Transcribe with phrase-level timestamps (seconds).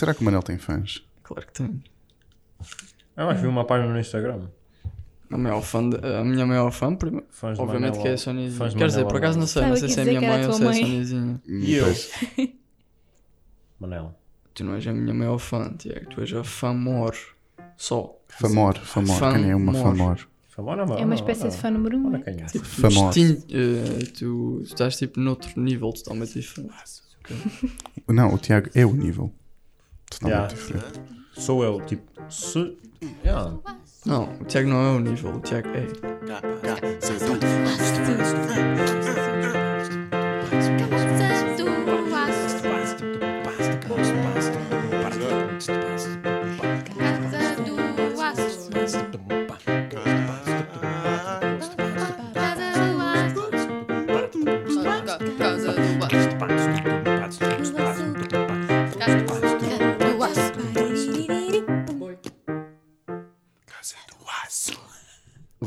[0.00, 1.02] será que o Manel tem fãs?
[1.22, 1.82] Claro que tem.
[3.16, 4.48] Ah, mas vi uma página no Instagram.
[5.30, 8.10] A, maior fã de- a minha maior fã, prima- Fãs de obviamente Manel que é
[8.10, 8.58] a Al- Soniazinha.
[8.58, 10.20] fãs de Quer dizer, Manel por acaso não sei, não sei se é a minha
[10.20, 10.80] mãe ou se é a mãe.
[10.82, 11.42] Soniazinha.
[11.46, 11.84] E eu?
[11.84, 12.10] Pois.
[13.78, 14.14] Manel.
[14.54, 16.06] Tu não és a minha maior fã, Tiago.
[16.10, 17.14] Tu és a fã mor.
[17.76, 18.18] Só.
[18.28, 19.16] Famor, famor.
[19.18, 19.82] Fam- Quem é uma mor.
[19.82, 20.26] famor?
[20.98, 22.08] É uma espécie de fã número um.
[22.08, 22.24] Olha né?
[22.24, 22.46] quem é.
[22.46, 23.18] Tipo, Famoso.
[23.18, 26.70] distin- eh, tu, tu estás tipo noutro nível totalmente diferente.
[28.08, 29.32] Não, o Tiago é o nível.
[30.10, 30.54] Totalmente Yeah.
[30.54, 31.00] diferente.
[31.32, 32.02] Sou eu, tipo.
[32.30, 32.76] Se...
[33.24, 33.56] Yeah.
[34.04, 35.68] Não, o Tiago não é o nível, o Tiago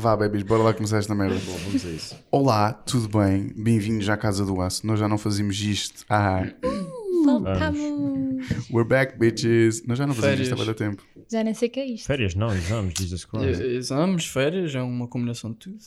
[0.04, 1.36] Vá, babies, bora lá começar esta merda.
[1.46, 2.14] Bom, vamos a isso.
[2.30, 3.54] Olá, tudo bem?
[3.56, 4.86] Bem-vindos à Casa do Aço.
[4.86, 6.46] Nós já não fazíamos isto há.
[7.24, 7.80] Voltamos.
[8.70, 9.82] We're back, bitches.
[9.86, 11.02] Nós já não fazíamos isto há muito tempo.
[11.32, 12.06] Já nem sei o que é isto.
[12.06, 13.62] Férias não, exames, Jesus Christ.
[13.62, 15.78] Eh, Exames, férias, é uma combinação de tudo.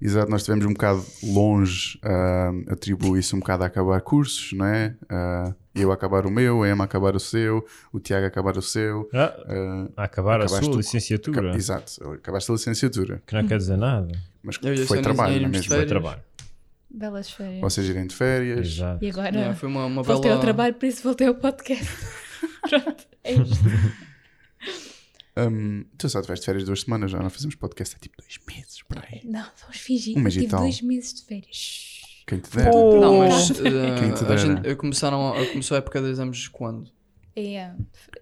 [0.00, 4.96] Exato, nós estivemos um bocado longe, ah, atribuo-se um bocado a acabar cursos, não é?
[5.10, 8.28] Ah, eu a acabar o meu, a Emma a acabar o seu, o Tiago a
[8.28, 9.08] acabar o seu.
[9.12, 9.34] Ah,
[9.96, 11.56] a acabar a Acabaste sua tu- licenciatura.
[11.56, 14.12] Exato, acabaste a licenciatura, Que não quer dizer nada.
[14.42, 14.56] mas
[14.86, 15.68] foi trabalho, não é mesmo?
[15.74, 16.22] Foi trabalho.
[16.90, 17.60] Belas férias.
[17.60, 18.66] Vocês irem de férias.
[18.66, 19.04] Exato.
[19.04, 20.34] E agora Yeah, foi uma, uma voltei bela...
[20.36, 21.86] ao trabalho, por isso voltei ao podcast.
[22.68, 23.54] Pronto, é isto.
[25.40, 28.82] Hum, tu só tiveste férias duas semanas, já não fazemos podcast há tipo dois meses,
[28.82, 29.20] por aí.
[29.24, 30.18] Não, vamos fingir.
[30.18, 30.60] Um mês e tive tal.
[30.62, 31.97] dois meses de férias.
[32.28, 32.70] Quem te dera.
[32.70, 36.46] Não, mas Quem te eh, a gente, eu começaram, a- começou a época de exames
[36.46, 36.90] quando?
[37.34, 37.70] É.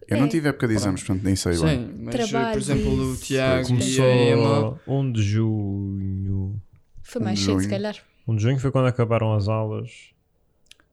[0.07, 0.29] Eu não é.
[0.29, 1.87] tive época de exames, portanto nem sei bem.
[1.87, 4.79] Sim, mas eh, por Trabalhos exemplo o Tiago e a Emma...
[4.85, 6.63] Começou 1 de junho.
[7.03, 7.97] Foi mais cedo, se calhar.
[8.29, 9.91] 1 de junho foi quando acabaram as aulas.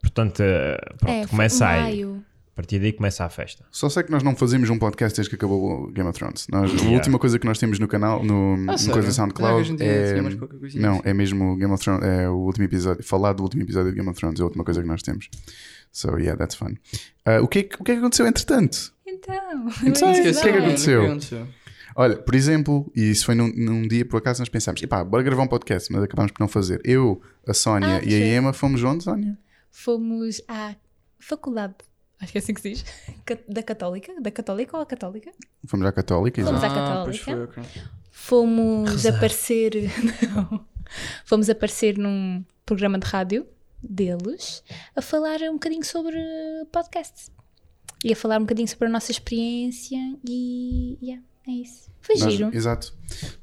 [0.02, 1.81] Portanto, eh, pronto, é, começa aí.
[1.81, 2.25] maio.
[2.53, 3.66] A partir daí começa a festa.
[3.72, 6.46] Só sei que nós não fazemos um podcast desde que acabou o Game of Thrones.
[6.52, 6.91] Nós, A Yeah.
[6.94, 8.94] última coisa que nós temos no canal, no, no Ah, sério?
[8.94, 10.80] coisa Não é a SoundCloud, gente é.
[10.80, 13.03] Não, é mesmo o Game of Thrones, é o último episódio.
[13.03, 15.30] Falar do último episódio de Game of Thrones é a última coisa que nós temos.
[15.91, 16.75] So, yeah, that's fun.
[17.25, 18.94] Ah, o, que é, que- o que é que aconteceu entretanto?
[19.08, 19.34] Então.
[19.84, 21.47] Então, ia o que é que aconteceu?
[21.96, 25.22] Olha, por exemplo, e isso foi num, num dia por acaso nós pensámos, epá, bora
[25.24, 26.81] gravar um podcast, mas acabámos por não fazer.
[26.84, 28.35] Eu, a Sónia Ah, e a.
[28.38, 29.38] Emma fomos onde, Sónia?
[29.72, 30.75] Fomos à
[31.20, 31.75] faculdade.
[32.23, 32.85] Acho que é assim que se diz.
[33.47, 34.13] Da Católica?
[34.22, 35.31] Da Católica ou a Católica?
[35.67, 36.79] Fomos à Católica, Fomos exato.
[36.79, 37.53] à Ah, pois Católica.
[37.53, 37.81] foi, ok.
[38.11, 39.73] Fomos aparecer.
[40.34, 40.66] Não.
[41.25, 43.45] Fomos aparecer num programa de rádio
[43.81, 44.63] deles
[44.95, 46.17] a falar um bocadinho sobre
[46.72, 47.31] podcast.
[48.06, 49.97] E a falar um bocadinho sobre a nossa experiência
[50.28, 50.97] e.
[51.01, 51.90] Yeah, é isso.
[52.01, 52.50] Foi Nós- giro.
[52.53, 52.94] exato.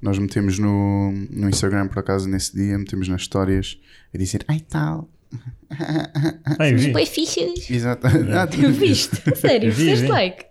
[0.02, 3.78] Nós metemos no, no Instagram, por acaso, nesse dia, metemos nas histórias
[4.14, 5.08] a dizer, ai tal.
[6.58, 6.92] Ai, vi.
[6.92, 7.52] Foi fixe.
[7.70, 8.06] Exato.
[8.34, 9.16] Ah, tu- Viste?
[9.36, 10.10] Sério, Vi, fizeste vi.
[10.12, 10.44] like.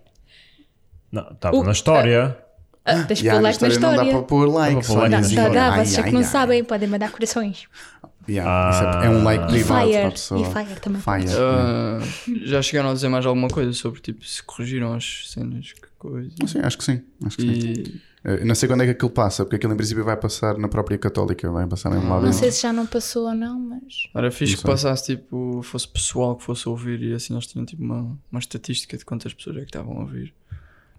[1.12, 2.36] Não, estava O- na história.
[2.84, 4.12] Ah, tens que Yeah, pôr na like na história não dá história.
[4.12, 5.10] para pôr like, Dá para pôr like Sónia.
[5.10, 5.52] na Dá, história.
[5.52, 6.24] dá, Ai, vocês é que não ai.
[6.26, 7.64] sabem, podem mandar corações.
[8.28, 9.46] Yeah, isso é, é um like Ah.
[9.46, 10.10] privado para a Fire.
[10.12, 10.40] pessoa.
[10.40, 11.02] E fire também.
[11.02, 11.34] Fire.
[11.38, 11.98] Ah,
[12.44, 16.30] já chegaram a dizer mais alguma coisa sobre tipo se corrigiram as cenas, que coisa.
[16.46, 17.02] Sim, acho que sim.
[17.24, 17.50] Acho que sim.
[17.52, 20.58] E Eh, não sei quando é que aquilo passa, porque aquilo em princípio vai passar
[20.58, 23.58] na própria Católica, vai passar mesmo lá Não sei se já não passou ou não,
[23.58, 23.94] mas.
[24.14, 27.64] era fixe Não que passasse tipo, fosse pessoal que fosse ouvir e assim eles tinham
[27.64, 30.34] tipo uma, uma estatística de quantas pessoas é que estavam a ouvir.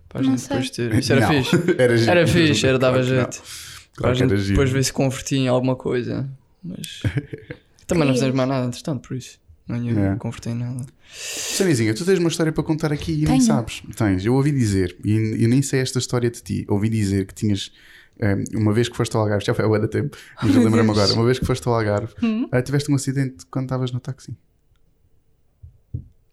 [0.09, 0.50] Para a Não gente sei.
[0.50, 0.94] depois ter.
[0.95, 1.56] Isso era Não, fixe.
[1.78, 2.12] Era giro.
[2.12, 3.38] Era fixe, era dava Claro jeito.
[3.41, 4.53] Para Claro a que era gente giro.
[4.57, 6.28] depois ver se convertia em alguma coisa.
[6.63, 7.03] Mas
[7.85, 9.39] também não fizemos mais nada, entretanto, por isso.
[9.68, 10.16] Não ia É.
[10.16, 10.85] converter em nada.
[11.62, 13.42] Soniazinha, tu tens uma história para contar aqui e nem Tenho.
[13.42, 13.82] sabes.
[13.96, 17.34] Tens, eu ouvi dizer, e eu nem sei esta história de ti, ouvi dizer que
[17.34, 17.72] tinhas.
[18.20, 20.92] eh, uma vez que foste ao Algarve, já foi há de tempo, mas eu lembro-me
[20.92, 21.12] agora.
[21.14, 22.48] Uma vez que foste ao Algarve, Hum?
[22.52, 24.36] eh, tiveste um acidente quando estavas no táxi.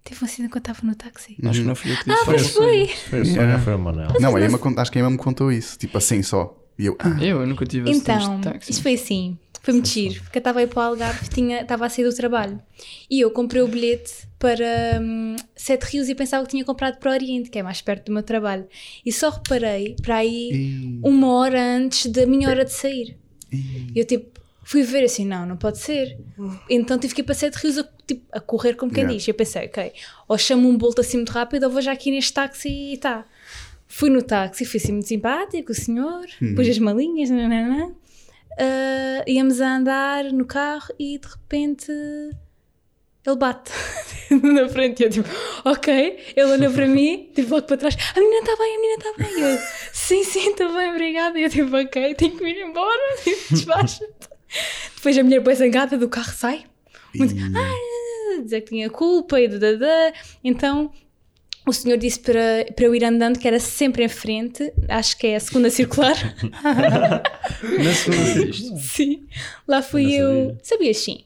[0.04, 1.36] Teve um acidente quando estava no táxi.
[1.44, 2.22] Acho que não fui eu que disse.
[2.22, 2.88] Ah, pois foi foi!
[2.88, 3.58] Foi Yeah.
[3.62, 4.08] foi o Manel.
[4.20, 6.54] Não, a Emma, cont- acho que a Emma me contou isso, tipo assim só.
[6.78, 8.70] E eu, ah, Eu, eu nunca tive acidentes Então, de táxi.
[8.70, 9.38] isto foi assim.
[9.62, 12.04] Foi muito giro, porque eu estava a ir para o Algarve, tinha- estava a sair
[12.04, 12.60] do trabalho.
[13.10, 14.64] E eu comprei o bilhete para
[15.02, 18.06] hum, Sete Rios e pensava que tinha comprado para o Oriente, que é mais perto
[18.06, 18.66] do meu trabalho.
[19.04, 23.16] E só reparei para aí e- uma hora antes da minha hora de sair.
[23.52, 26.18] e- eu tipo, fui ver assim, não, não pode ser.
[26.68, 29.16] Então tive que ir para Sete Rios a, tipo, a correr como quem Yeah.
[29.18, 29.26] diz.
[29.26, 29.92] E eu pensei, ok,
[30.28, 33.24] ou chamo um bolt assim muito rápido ou vou já aqui neste táxi e tá.
[33.86, 36.54] Fui no táxi, fui assim muito simpático, o senhor, Uhum.
[36.54, 37.90] pus as malinhas, nananã.
[38.58, 43.70] Ah, íamos a andar no carro e de repente ele bate
[44.42, 45.00] na frente.
[45.00, 45.28] E eu tipo,
[45.64, 46.18] ok.
[46.34, 47.96] Ele olha para mim, tipo, logo para trás.
[48.16, 49.38] A menina está bem, a menina está bem.
[49.38, 49.58] E eu,
[49.92, 51.38] sim, sim, está bem, obrigada.
[51.38, 53.16] E eu tipo, ok, tenho que ir embora.
[53.22, 54.28] Tipo, despacha-te.
[54.96, 56.64] Depois a mulher depois zangada do carro sai.
[57.14, 60.12] Muito, ah, dizer que tinha culpa e dadadá.
[60.42, 60.90] Então
[61.70, 65.26] o senhor disse para, para eu ir andando que era sempre em frente, acho que
[65.28, 66.14] é a segunda circular.
[67.78, 68.76] Na segunda isto.
[68.78, 69.26] sim.
[69.66, 70.58] Lá fui Não eu.
[70.62, 70.62] sabia.
[70.62, 71.24] Sabias sim.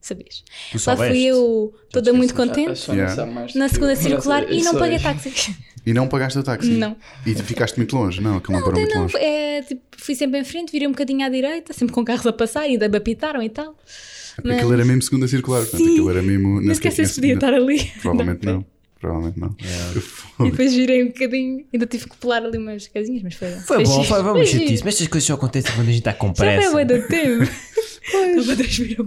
[0.00, 0.42] Sabias.
[0.72, 3.26] Tu Lá fui eu toda muito contente Yeah.
[3.26, 5.54] na que segunda circular e não paguei táxi.
[5.84, 6.70] E não pagaste o táxi?
[6.70, 6.96] Não.
[7.26, 8.20] E ficaste muito longe?
[8.20, 9.16] Não, aquilo não, parou muito Não, longe.
[9.16, 12.32] é, tipo, fui sempre em frente, virei um bocadinho à direita, sempre com carros a
[12.32, 13.76] passar e ainda me apitaram e tal.
[14.36, 16.60] Porque Aquilo era mesmo segunda circular, portanto, aquilo era mesmo.
[16.60, 17.90] Não esqueci se podia estar ali.
[18.00, 18.64] Provavelmente Não, não.
[19.00, 19.56] Provavelmente não.
[20.46, 23.50] E depois virei um bocadinho, ainda tive que pular ali umas casinhas, mas foi.
[23.52, 24.60] Foi bom, foi, vamos Foi giro.
[24.64, 24.84] chatice.
[24.84, 26.70] Mas estas coisas só acontecem quando a gente está com Já pressa.
[26.70, 27.42] foi bué do tempo.
[28.02, 29.06] Estava a transpirar.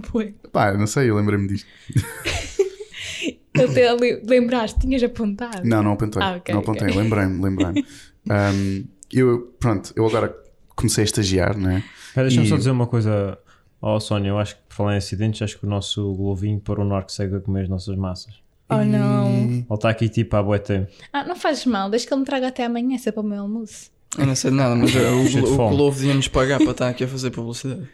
[0.50, 1.66] Pá, não sei, eu lembrei-me disto.
[3.54, 5.62] Até ali, lembraste, tinhas apontado.
[5.64, 6.20] Não, não apontei.
[6.20, 7.00] Ah, ok, não apontei, ok.
[7.00, 7.86] lembrei-me, lembrei-me.
[8.28, 10.36] Um, eu, pronto, eu agora
[10.74, 11.84] comecei a estagiar, não é?
[12.08, 13.38] Espera, Deixa-me E- só dizer uma coisa.
[13.80, 16.84] Oh, Sónia, eu acho que por falar em acidentes, acho que o nosso Glovinho parou
[16.84, 18.34] no arco cego a comer as nossas massas.
[18.68, 19.28] Oh não.
[19.36, 20.90] Ele está aqui tipo há boa tempo.
[21.12, 23.26] Ah, não fazes mal, deixa que ele me traga até amanhã, se é para o
[23.26, 23.90] meu almoço.
[24.18, 25.76] Eu não sei de nada, mas o, de o, o fome.
[25.76, 27.86] Globo devia-nos pagar para estar aqui a fazer publicidade.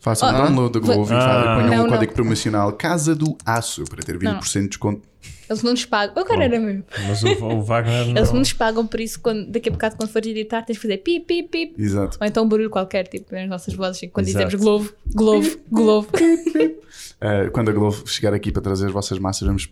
[0.00, 0.42] Façam um Ah.
[0.46, 1.20] download do Glovo e Ah.
[1.20, 1.88] fa- ponham Não, o não.
[1.88, 5.02] código promocional Casa do Aço para ter 20% de desconto.
[5.50, 6.14] Eles não nos pagam.
[6.16, 6.84] Eu quero era mesmo.
[7.08, 8.14] Mas o, o Wagner não.
[8.18, 10.80] Eles não nos pagam, por isso, quando, daqui a bocado, quando fores editar, tens de
[10.82, 11.82] fazer pip, pip, pip.
[11.82, 12.18] Exato.
[12.20, 14.44] Ou então um barulho qualquer, tipo, nas nossas vozes, quando Exato.
[14.44, 16.08] dizemos Globo, Globo, Globo.
[16.14, 19.68] Uh, quando a Glovo chegar aqui para trazer as vossas massas, vamos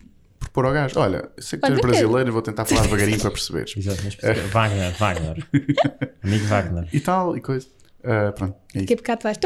[0.57, 3.31] propor ao gajo: Olha, eu sei que tu és brasileiro, vou tentar falar devagarinho para
[3.31, 3.75] perceberes.
[3.77, 5.47] Exato, mas Wagner, Wagner.
[6.25, 6.89] Amigo Wagner.
[6.93, 7.67] E tal, e coisa.
[8.01, 9.39] Uh, pronto, é Daqui a bocado vais.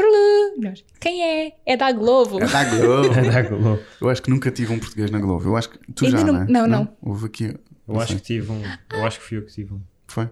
[0.59, 1.53] Nós, Quem é?
[1.65, 2.39] É da Globo.
[2.41, 3.09] É da Glovo.
[3.19, 3.79] É da Globo.
[3.99, 5.49] Eu acho que nunca tive um português na Glovo.
[5.49, 6.45] Eu acho que tu Ainda já, não- não, é?
[6.47, 6.97] não, não.
[7.01, 7.55] Houve aqui.
[7.87, 8.61] Eu acho que tive um.
[8.93, 9.81] Eu acho que fui eu que tive um.
[10.07, 10.29] Foi?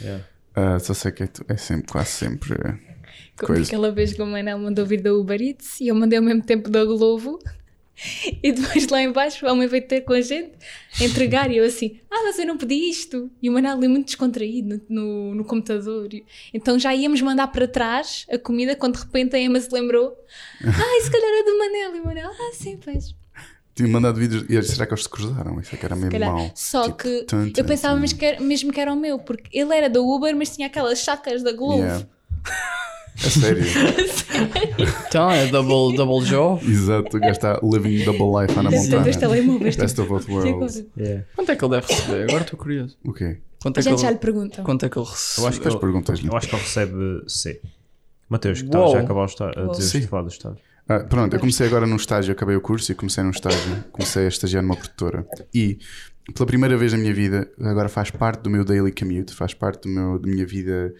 [0.00, 0.24] Yeah.
[0.56, 2.54] Uh, só sei que é, tu- é sempre, quase sempre.
[2.56, 3.62] Como coisa.
[3.64, 6.42] aquela vez que o Manel mandou vir da Uber Eats e eu mandei ao mesmo
[6.42, 7.38] tempo da Globo.
[8.42, 10.52] E depois lá em baixo o homem veio ter com a gente
[11.00, 13.30] a entregar e eu assim, ah, mas eu não pedi isto.
[13.42, 16.08] E o Manel ali muito descontraído no, no, no computador.
[16.52, 20.14] Então já íamos mandar para trás a comida quando de repente a Emma se lembrou.
[20.64, 21.96] Ah, se calhar é do Manel.
[21.96, 23.14] E o Manel, ah, sim, pois.
[23.74, 24.44] Tinha mandado vídeos.
[24.48, 25.60] E será que eles se cruzaram?
[25.60, 26.32] Isso é que era mesmo calhar.
[26.32, 26.50] mau.
[26.54, 28.00] Só Tipo, que tum, tum, eu pensava tum.
[28.00, 30.66] mesmo que, era, mesmo que era o meu, porque ele era da Uber, mas tinha
[30.66, 31.78] aquelas chacas da Globo.
[31.82, 32.06] Yeah.
[33.24, 33.64] É sério.
[35.08, 36.60] Então é double, double jaw.
[36.62, 39.18] Exato, o gajo está living double life lá na montanha.
[39.18, 39.76] telemóveis.
[39.76, 40.84] Best of both worlds.
[40.96, 41.24] Yeah.
[41.34, 42.22] Quanto é que ele deve receber?
[42.24, 42.96] Agora estou curioso.
[43.04, 43.38] O quê?
[43.62, 44.62] Quanto A é que gente já lhe ele, pergunta.
[44.62, 45.48] quanto é que ele Eu recebeu?
[45.48, 46.28] acho que Depois perguntas-lhe.
[46.28, 47.60] Eu acho que ele recebe C.
[48.28, 48.86] Mateus, que Uou.
[48.86, 50.58] estás já a acabar o estágio, a dizer falar do estágio.
[50.88, 54.24] Ah, pronto, eu comecei agora num estágio, acabei o curso e comecei num estágio, comecei
[54.24, 55.26] a estagiar numa produtora.
[55.54, 55.78] E
[56.34, 59.82] pela primeira vez na minha vida, agora faz parte do meu daily commute, faz parte
[59.82, 60.92] do meu, da minha vida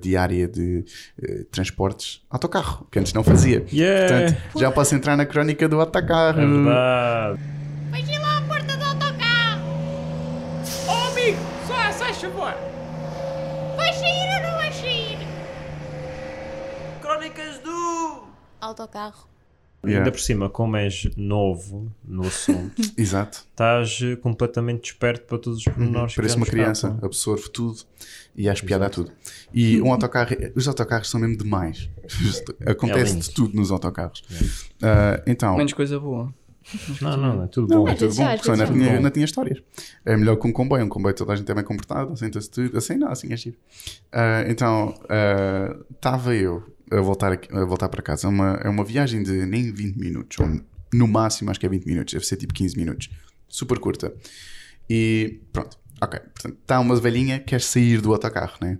[0.00, 0.84] diária de
[1.22, 3.64] eh, transportes, autocarro, que antes não fazia.
[3.72, 4.32] Yeah!
[4.32, 6.40] Portanto, já posso entrar na crónica do autocarro.
[6.40, 7.40] É verdade.
[7.92, 9.68] Feche lá a porta do autocarro!
[10.86, 12.54] Ô amigo, só, só favor.
[13.76, 15.18] Vai sair ou não vai sair?
[17.00, 18.28] Crónicas do.
[18.60, 19.28] Autocarro.
[19.84, 23.44] Yeah, Ainda por cima, como és novo no assunto, Exato.
[23.48, 26.14] estás eh, completamente desperto para todos os pormenores.
[26.14, 27.06] que Parece uma criança, escapam.
[27.06, 27.78] absorve tudo
[28.34, 29.12] e acha piada a tudo.
[29.54, 31.88] E um autocarro, os autocarros são mesmo demais.
[32.66, 33.24] Acontece lindo.
[33.24, 34.24] de tudo nos autocarros.
[34.82, 36.34] Ah, então, Menos coisa boa.
[37.00, 37.88] Não, não, é tudo Não, bom.
[37.88, 39.62] é tudo bom, porque não tinha, não tinha histórias.
[40.04, 40.84] É melhor que um comboio.
[40.84, 42.76] Um comboio toda a gente é bem comportado, senta-se tudo.
[42.76, 43.56] Assim não, assim é giro.
[44.12, 44.92] Ah, então,
[45.94, 48.26] estava eu a voltar, aqui- a voltar para casa.
[48.26, 50.60] É uma, é uma viagem de nem 20 minutos, ou
[50.92, 53.10] no máximo acho que é 20 minutos, deve ser tipo 15 minutos.
[53.48, 54.12] Super curta.
[54.88, 56.18] E pronto, ok.
[56.20, 58.78] Portanto, está uma velhinha que quer sair do autocarro, né?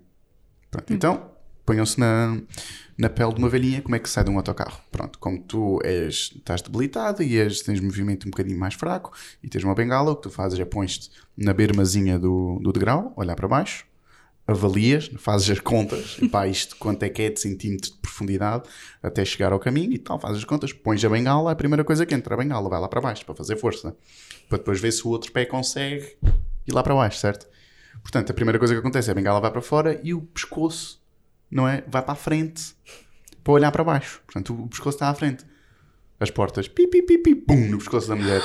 [0.70, 1.30] Pronto, então
[1.64, 2.40] ponham-se na,
[2.96, 4.80] na pele de uma velhinha como é que sai de um autocarro.
[4.90, 9.12] Pronto, como tu és, estás debilitado e és, tens movimento um bocadinho mais fraco
[9.42, 13.12] e tens uma bengala, o que tu fazes é pões-te na bermazinha do, do degrau,
[13.16, 13.84] olhar para baixo,
[14.48, 18.66] avalias, fazes as contas, pá, isto quanto é que é de centímetros de profundidade
[19.02, 22.06] até chegar ao caminho e tal, fazes as contas, pões a bengala, a primeira coisa
[22.06, 23.94] que entra a bengala, vai lá para baixo para fazer força,
[24.48, 26.16] para depois ver se o outro pé consegue
[26.66, 27.46] ir lá para baixo, certo?
[28.00, 31.02] Portanto, a primeira coisa que acontece é a bengala vai para fora e o pescoço,
[31.50, 31.84] não é?
[31.86, 32.74] Vai para a frente
[33.44, 34.22] para olhar para baixo.
[34.24, 35.44] Portanto, o pescoço está à frente.
[36.18, 38.42] As portas, pi, pi, pi, pi, pum, no pescoço da mulher.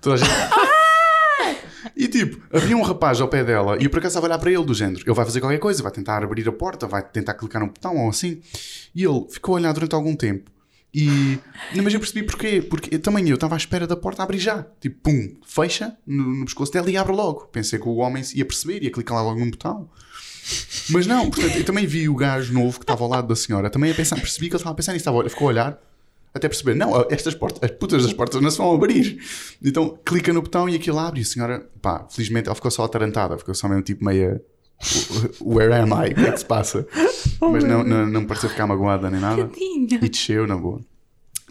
[0.00, 0.69] Toda a gente.
[1.96, 4.38] E tipo, havia um rapaz ao pé dela e eu por acaso estava a olhar
[4.38, 5.02] para ele do género.
[5.04, 7.96] Ele vai fazer qualquer coisa, vai tentar abrir a porta, vai tentar clicar num botão
[7.96, 8.40] ou assim.
[8.94, 10.50] E ele ficou a olhar durante algum tempo
[10.92, 11.38] E,
[11.74, 12.60] não, mas eu percebi porquê.
[12.62, 14.66] Porque eu, também eu estava à espera da porta abrir já.
[14.80, 17.46] Tipo, pum, fecha no, no pescoço dela e abre logo.
[17.46, 19.88] Pensei que o homem ia perceber, ia clicar logo num botão.
[20.90, 23.70] Mas não, portanto, eu também vi o gajo novo que estava ao lado da senhora.
[23.70, 25.08] Também a pensar, percebi que ele estava a pensar nisso.
[25.08, 25.89] Estava, ficou a olhar
[26.34, 29.18] até perceber, não, estas portas, as putas das portas não se vão abrir.
[29.62, 31.20] Então clica no botão e aquilo abre.
[31.20, 34.40] E a senhora, pá, felizmente ela ficou só atarantada, ficou só mesmo tipo meia.
[35.42, 36.12] Where am I?
[36.12, 36.86] O que é que se passa?
[37.40, 39.44] Mas não, não, não pareceu ficar magoada nem nada.
[39.46, 39.98] Tadinha.
[40.02, 40.80] E desceu na boa.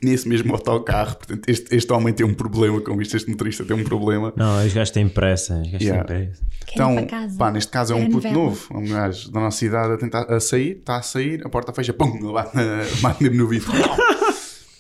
[0.02, 3.76] Nesse mesmo autocarro, portanto, este, este homem tem um problema com isto, este motorista tem
[3.76, 4.32] um problema.
[4.38, 5.56] Não, os gajos têm pressa.
[5.56, 6.04] Os gajos Yeah.
[6.06, 6.42] têm pressa.
[6.72, 6.96] Então,
[7.38, 10.40] pá, neste caso é um puto novo, um gajo da nossa idade a tentar a
[10.40, 13.72] sair, está a sair, a porta fecha, pum, ele bate, na- bate mesmo no vidro.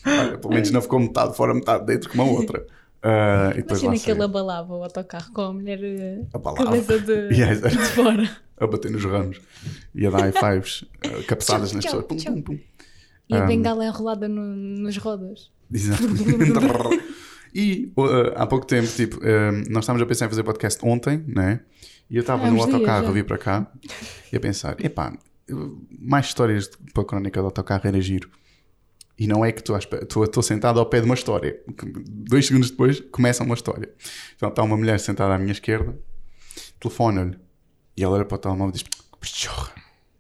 [0.09, 2.65] Olha, pelo menos não ficou metade fora, metade dentro, como a outra.
[3.01, 6.65] Ah, e Imagina que ele abalava o autocarro com a mulher eh, Abalava.
[6.65, 7.61] cabeça de, Yes.
[7.61, 8.29] de fora.
[8.59, 9.39] a bater nos ramos
[9.95, 12.05] e a dar high fives, ah, cabeçadas nas pessoas.
[12.05, 12.59] Pum, pum, pum.
[13.29, 15.49] E a Um, bengala enrolada no, nos rodas.
[15.71, 16.01] Exato.
[17.53, 21.23] e uh, há pouco tempo, tipo, um, nós estávamos a pensar em fazer podcast ontem,
[21.27, 21.61] né?
[22.09, 23.71] E eu estava Há no autocarro a vir para cá
[24.33, 25.13] e a pensar: epá,
[25.99, 28.29] mais histórias para a crónica do autocarro era giro.
[29.19, 31.61] E não é que estou estou estou sentado ao pé de uma história.
[32.07, 33.93] Dois segundos depois começa uma história.
[34.35, 35.97] Então está uma mulher sentada à minha esquerda,
[36.79, 37.37] telefona-lhe
[37.97, 39.73] e ela olha para o telemóvel e diz: "Porra,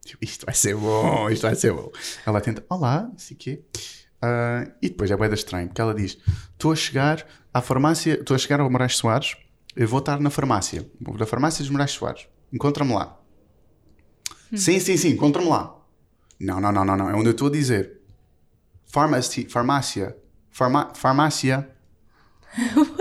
[0.03, 1.89] tipo, isto vai ser bom, isto vai ser bom.
[2.25, 3.63] Ela tenta: Olá, não sei quê.
[4.21, 6.17] Ah, e depois é boeda estranho, porque ela diz:
[6.51, 9.37] Estou a chegar à farmácia, estou a chegar ao Moraes Soares,
[9.75, 10.85] eu vou estar na farmácia,
[11.17, 13.17] da farmácia dos Moraes Soares, encontra-me lá.
[14.53, 15.75] Sim, sim, sim, encontra-me lá.
[16.39, 17.98] Não, não, não, não, não, é onde eu estou a dizer.
[18.91, 20.15] Pharmacy, farmácia,
[20.49, 21.69] farma, farmácia.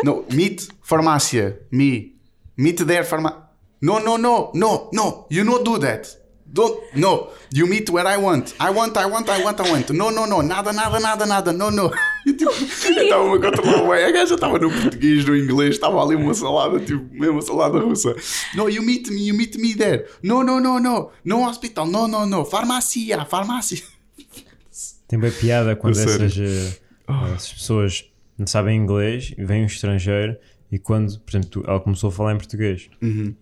[0.05, 2.15] no, meet farmácia, me,
[2.57, 3.49] meet there farmácia.
[3.81, 6.07] No, no, no, no, no, you not do that.
[6.51, 8.55] Don't, no, you meet where I want.
[8.61, 9.91] I want, I want, I want, I want.
[9.91, 11.91] No, no, no, nada, nada, nada, nada, no, no.
[12.27, 16.17] Tipo, eu estava a controlar bem, a gaja estava no português, no inglês, estava ali
[16.17, 18.15] uma salada, tipo, mesmo uma salada russa.
[18.55, 20.07] No, you meet me, you meet me there.
[20.23, 23.83] No, no, no, no, no hospital, no, no, no, farmácia, farmácia.
[25.09, 26.79] Tem bem piada quando essas, eh,
[27.35, 28.05] essas pessoas
[28.39, 30.37] não sabem inglês e vem um estrangeiro
[30.71, 32.89] e quando, por exemplo, tu- ela começou a falar em português.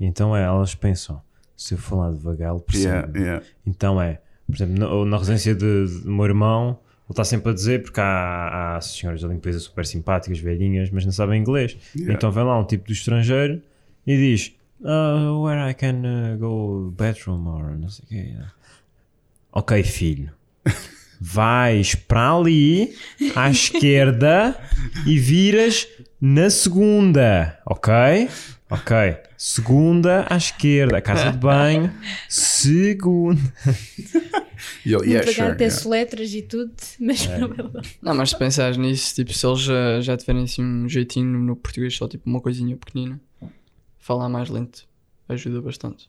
[0.00, 1.20] E então é, elas pensam,
[1.56, 3.18] se eu falar devagar, ele percebe.
[3.18, 3.46] Yeah, yeah.
[3.66, 7.54] Então é, por exemplo, na, na residência de, de- meu irmão, ele está sempre a
[7.54, 11.76] dizer, porque há, há senhoras da limpeza super simpáticas, velhinhas, mas não sabem inglês.
[11.96, 12.14] Yeah.
[12.14, 13.60] Então vem lá um tipo do estrangeiro
[14.06, 14.54] e diz:
[14.84, 18.34] "Ah, Where I can uh, go bathroom or não sei o quê.
[19.52, 20.30] Ok, filho.
[21.20, 22.94] Vais para ali
[23.34, 24.56] à esquerda
[25.06, 25.86] e viras
[26.20, 28.28] na segunda, ok?
[28.70, 28.96] Ok.
[29.38, 31.92] Segunda à esquerda, casa de banho,
[32.28, 33.40] segunda.
[34.84, 35.88] E Muito yeah, devagar, sure, yeah.
[35.90, 37.82] letras e tudo, mas não é.
[38.00, 41.56] Não, mas se pensares nisso, tipo, se eles já, já tiverem assim um jeitinho no
[41.56, 43.20] português, só tipo uma coisinha pequenina,
[43.98, 44.86] falar mais lento
[45.28, 46.08] ajuda bastante.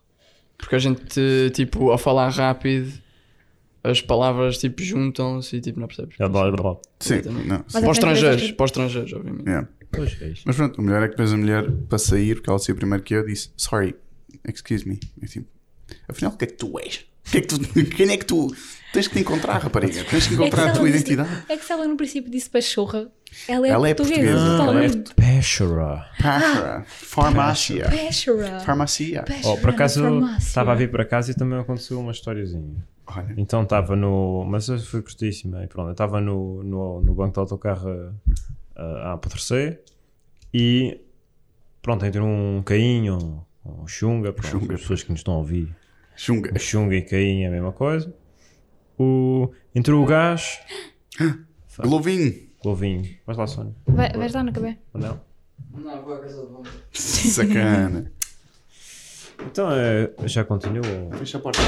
[0.57, 2.91] Porque a gente, tipo, ao falar rápido,
[3.89, 6.15] as palavras tipo juntam-se e tipo não percebes.
[6.99, 7.47] Sim, Exatamente.
[7.47, 7.63] não, sim.
[7.71, 9.45] Para os a estrangeiros, para os estrangeiros, obviamente.
[9.47, 9.67] Yeah.
[9.91, 10.43] Pois é isto.
[10.45, 13.03] Mas pronto, o melhor é que depois a mulher, para sair, porque ela saiu primeiro
[13.03, 13.95] que eu, disse: Sorry,
[14.47, 14.99] excuse me.
[15.21, 15.47] Eu tipo,
[16.07, 17.05] Afinal, o que é que tu és?
[17.27, 17.59] O que é que tu,
[17.95, 18.53] quem é que tu.
[18.93, 20.03] Tens que te encontrar, rapariga.
[20.05, 21.43] Tens que encontrar se a tua disse- identidade.
[21.49, 23.11] É que se ela no princípio disse pachorra,
[23.47, 24.21] ela é Ela é portuguesa.
[24.31, 24.57] portuguesa, ela é
[24.89, 25.13] totalmente.
[25.15, 26.09] Péchora.
[26.21, 26.85] Pachora.
[26.87, 27.89] Farmácia.
[27.89, 28.59] Pachorra.
[28.61, 29.23] Farmácia.
[29.23, 30.03] Pachorra Oh, por acaso
[30.37, 32.85] estava a vir para casa e também aconteceu uma historiazinha.
[33.07, 33.33] Olha.
[33.37, 34.45] Então estava no.
[34.45, 35.63] Mas foi gostíssima.
[35.63, 37.89] E pronto, eu estava no, no, no banco do autocarro
[38.75, 39.81] a, a, a apodrecer
[40.53, 40.99] e
[41.81, 45.73] pronto, entrou um cainho, um chunga, pronto, Chunga, as pessoas que nos estão a ouvir.
[46.15, 46.51] Chunga.
[46.53, 48.13] O chunga e cainho é a mesma coisa.
[48.99, 50.59] O, entrou o gás,
[51.79, 52.47] Glovinho.
[52.63, 53.07] Golvinho.
[53.25, 53.75] Vais lá, Sónia.
[53.85, 54.77] Vai, vais lá no cabé.
[54.93, 55.21] Ou não?
[55.73, 56.63] Não, vou à casa de banho.
[56.91, 58.11] Sacana.
[59.45, 60.81] Então eh, já continuo.
[61.19, 61.59] Fecha a porta.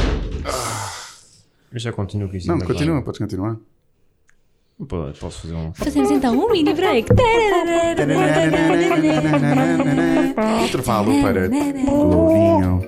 [1.74, 2.48] Já continuo com isso.
[2.48, 3.58] Não, continua, podes continuar.
[4.88, 5.74] Pô, Posso fazer um.
[5.74, 7.10] Fazemos então um mini break.
[10.66, 12.82] Intervalo para Glovinho.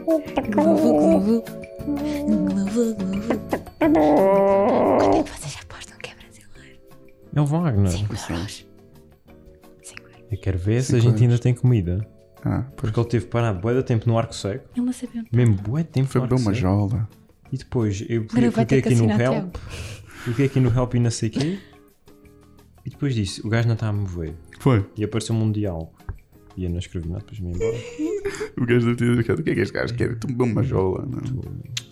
[0.51, 1.43] Glovo, glovo.
[1.85, 3.61] Glovo, glovo.
[3.79, 6.79] Quando é que vocês apostam que é brasileiro?
[7.35, 7.91] É o Wagner.
[7.91, 8.65] Cinco euros.
[9.81, 10.21] Cinco euros.
[10.31, 12.07] Eu quero ver se a gente ainda tem comida.
[12.43, 14.65] Ah, pois Porque ele teve parado bué de tempo no arco seco.
[14.75, 15.23] Ele não sabia.
[15.31, 16.55] Mesmo bué de tempo foi no arco uma seco.
[16.55, 17.07] jola.
[17.51, 19.55] E depois eu Agora cliquei que aqui no help.
[20.23, 21.59] Cliquei aqui no help e não sei o quê.
[22.85, 24.33] E depois disse, o gajo não está a mover.
[24.59, 24.85] Foi.
[24.95, 25.91] E apareceu-me um diálogo.
[26.57, 27.77] E eu não escrevi nada, depois me embora.
[28.57, 29.39] O gajo deve ter ficado.
[29.39, 30.15] O que é que este gajo quer?
[30.15, 31.05] Bem uma jola.
[31.05, 31.41] Não.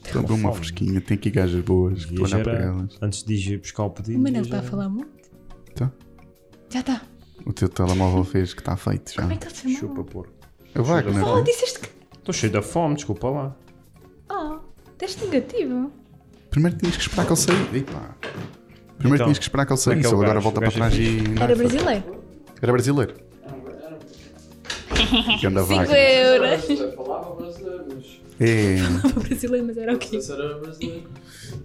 [0.06, 1.02] Estou bem uma fresquinha.
[1.02, 2.06] Tem aqui gajas boas.
[2.06, 2.98] A olhar para elas.
[3.02, 4.20] antes de ir buscar o pedido.
[4.20, 5.30] O Manel viajar- está a falar muito.
[5.76, 5.92] Tá.
[6.70, 7.02] Já está.
[7.46, 9.22] O teu telemóvel fez que está feito já.
[9.22, 9.80] Como é que ele se chama?
[9.80, 10.34] Chupa, porco.
[10.76, 11.24] É o Wagner.
[11.28, 11.90] Oh, disseste que.
[12.18, 13.58] Estou cheio da fome, desculpa lá.
[14.30, 14.60] Oh,
[15.00, 15.92] deste negativo.
[16.52, 17.78] Primeiro tinhas que esperar que ele saísse.
[17.78, 18.16] Epá.
[18.98, 20.00] Primeiro Então, tinhas que esperar que ele saísse.
[20.00, 21.24] aquele Ele agora gajo, volta para trás é e.
[21.42, 22.04] Era brasileiro.
[22.62, 23.14] Era brasileiro.
[25.42, 26.26] Ganda 5 Wagner.
[26.26, 26.66] euros.
[26.96, 28.20] Falava brasileiro, mas.
[28.42, 28.78] É.
[29.28, 30.20] brasileiro, mas era o quê?
[30.30, 31.08] era brasileiro.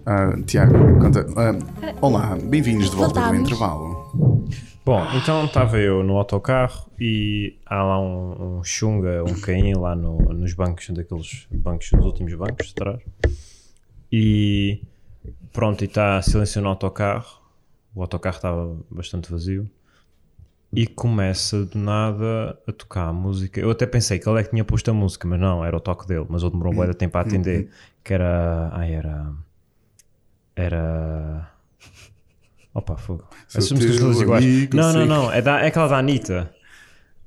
[0.05, 1.25] Ah, Tiago, conta.
[1.35, 3.41] ah, olá, bem-vindos de volta do Voltámos.
[3.41, 4.45] intervalo.
[4.85, 9.95] Bom, então estava eu no autocarro e há lá um, um chunga, um caim lá
[9.95, 13.01] no- nos bancos, daqueles bancos, os últimos bancos de trás.
[14.11, 14.83] E
[15.51, 17.41] pronto, e está silêncio no autocarro.
[17.95, 19.67] O autocarro estava bastante vazio.
[20.71, 23.59] E começa do nada a tocar a música.
[23.59, 25.79] Eu até pensei que ele é que tinha posto a música, mas não, era o
[25.79, 26.25] toque dele.
[26.29, 27.69] Mas ele demorou um tempo a atender.
[28.03, 28.69] Que era.
[28.71, 29.33] Ai, era.
[30.55, 31.49] Era.
[32.75, 33.23] Opa, fogo.
[33.47, 34.43] Sou músicas todas iguais.
[34.43, 35.31] amigo, Não, não, não.
[35.31, 36.53] É, da, é aquela da Anitta.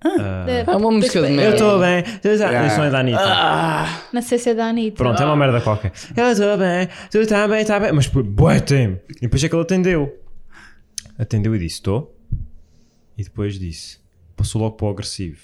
[0.05, 1.57] É uma música de Eu merda.
[1.57, 2.05] estou bem.
[2.67, 3.87] Isso não é da Anitta.
[4.13, 4.97] Não sei se é da Anitta.
[4.99, 5.91] Pronto, é uma merda qualquer.
[6.15, 7.93] Eu estou bem, tu está bem, está bem.
[7.93, 9.01] Mas bué tempo.
[9.17, 10.23] E depois é que ele atendeu.
[11.19, 12.15] Atendeu e disse: Estou.
[13.17, 13.99] E depois disse:
[14.37, 15.41] Passou logo para o agressivo.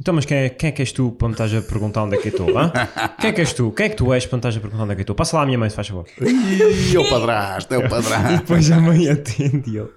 [0.00, 2.16] Então, mas quem é, quem é que és tu para me estás a perguntar onde
[2.16, 2.58] é que eu estou?
[2.58, 2.72] hã?
[3.20, 3.70] Quem é que és tu?
[3.72, 5.16] Quem é que tu és para me estás a perguntar onde é que eu estou?
[5.16, 6.06] Passa lá a minha mãe, se faz favor.
[6.20, 8.36] Ih, é o padrasto, é o E padrasto.
[8.38, 9.88] depois a mãe atende e ele.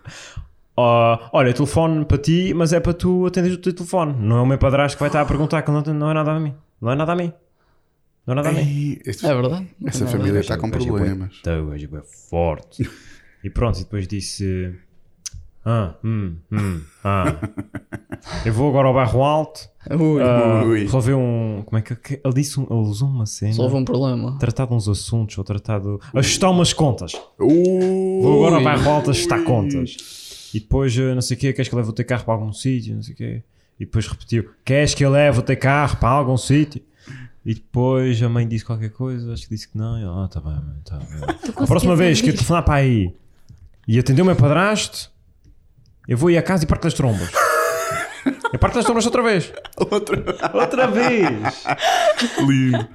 [0.78, 4.14] "Ah, olha, telefone para ti, mas é para tu atenderes o teu telefone.
[4.20, 6.32] Não é o meu padrasto que vai estar a perguntar que não, não é nada
[6.32, 6.54] a mim.
[6.80, 7.34] Não é nada a mim.
[8.26, 8.60] Não é nada a mim.
[8.60, 9.68] Ei, este- É verdade.
[9.86, 11.42] Essa É família está com O gajo é problemas.
[11.42, 12.88] tão, o gajo é bué forte.
[13.44, 14.76] e pronto, e depois disse:
[15.70, 17.26] Ah, hum, hum, ah.
[18.46, 19.68] Eu vou agora ao bairro alto.
[19.92, 20.80] Ui, ah, Ui.
[20.84, 21.62] resolver um.
[21.66, 21.94] Como é que.
[21.96, 22.58] que- Ele disse.
[22.58, 23.52] Um, ele usou uma cena.
[23.52, 24.38] Resolve um problema.
[24.40, 25.98] Tratar de uns assuntos ou tratar de.
[26.14, 27.12] Ajustar umas contas.
[27.38, 28.22] Ui.
[28.22, 30.50] Vou agora ao bairro alto ajustar contas.
[30.54, 32.34] E depois, eh, não sei o quê, queres que eu leve o teu carro para
[32.36, 32.96] algum sítio?
[32.96, 33.44] Não sei o quê.
[33.78, 36.82] E depois repetiu: Queres que eu leve o teu carro para algum sítio?
[37.46, 40.00] E depois a mãe disse qualquer coisa, acho que disse que não.
[40.00, 41.54] E eu, ah, tá bem, mãe, tá bem.
[41.64, 43.14] A próxima vez que eu telefonar para aí
[43.88, 45.10] e atender o meu padrasto,
[46.08, 47.30] eu vou ir a casa e parto as trombas.
[48.52, 49.52] Eu parto as trombas outra vez.
[49.76, 50.24] Outra.
[50.54, 51.30] Outra vez!
[52.40, 52.88] Lindo.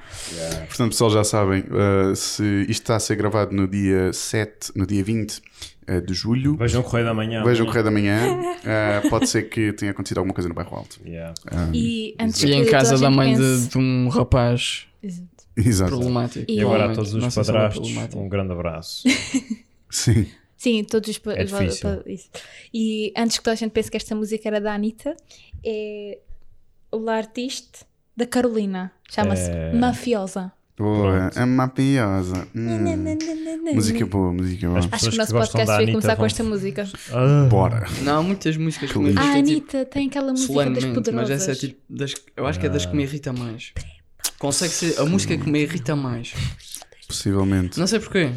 [0.66, 4.86] Portanto, pessoal, já sabem, uh, se isto está a ser gravado no dia 7, no
[4.86, 5.42] dia 20
[5.88, 7.44] uh, de julho, Vejam o correio da manhã.
[7.44, 8.18] vejam o correio da manhã.
[8.24, 10.98] Uh, pode ser que tenha acontecido alguma coisa no bairro alto.
[11.04, 11.34] Yeah.
[11.72, 15.28] E antes E que em casa da mãe de, de um rapaz Exato.
[15.56, 15.90] Exato.
[15.90, 16.50] problemático.
[16.50, 19.06] E agora a todos os é padrastos, um grande abraço.
[19.90, 20.26] Sim.
[20.62, 21.20] Sim, todos os.
[21.36, 22.02] É difícil.
[22.06, 22.30] isso.
[22.72, 25.16] E antes que toda a gente pense que esta música era da Anitta,
[25.64, 26.18] é
[26.92, 27.80] o artista
[28.16, 28.92] da Carolina.
[29.10, 29.72] Chama-se É.
[29.74, 30.52] Mafiosa.
[30.78, 32.46] Boa, a mafiosa.
[32.54, 33.74] Hum.
[33.74, 34.78] Música boa, música boa.
[34.78, 36.88] Acho que o nosso podcast vai Anitta começar com vão- esta música.
[37.10, 37.86] Ah, Bora.
[38.02, 39.10] Não, há muitas músicas que me.
[39.10, 41.14] A tipo, Anitta tem aquela música das poderosas.
[41.14, 43.72] mas essa é tipo das, eu acho que é das que me irrita mais.
[44.38, 46.32] Consegue ser a música que me irrita mais.
[47.08, 47.78] Possivelmente.
[47.78, 48.30] Não sei porquê.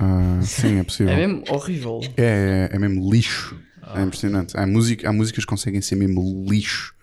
[0.00, 1.12] Ah, sim, é possível.
[1.12, 2.00] É mesmo horrível.
[2.16, 3.60] É, é mesmo lixo.
[3.94, 4.56] É impressionante.
[4.56, 6.94] Há, música, há músicas que conseguem ser mesmo lixo.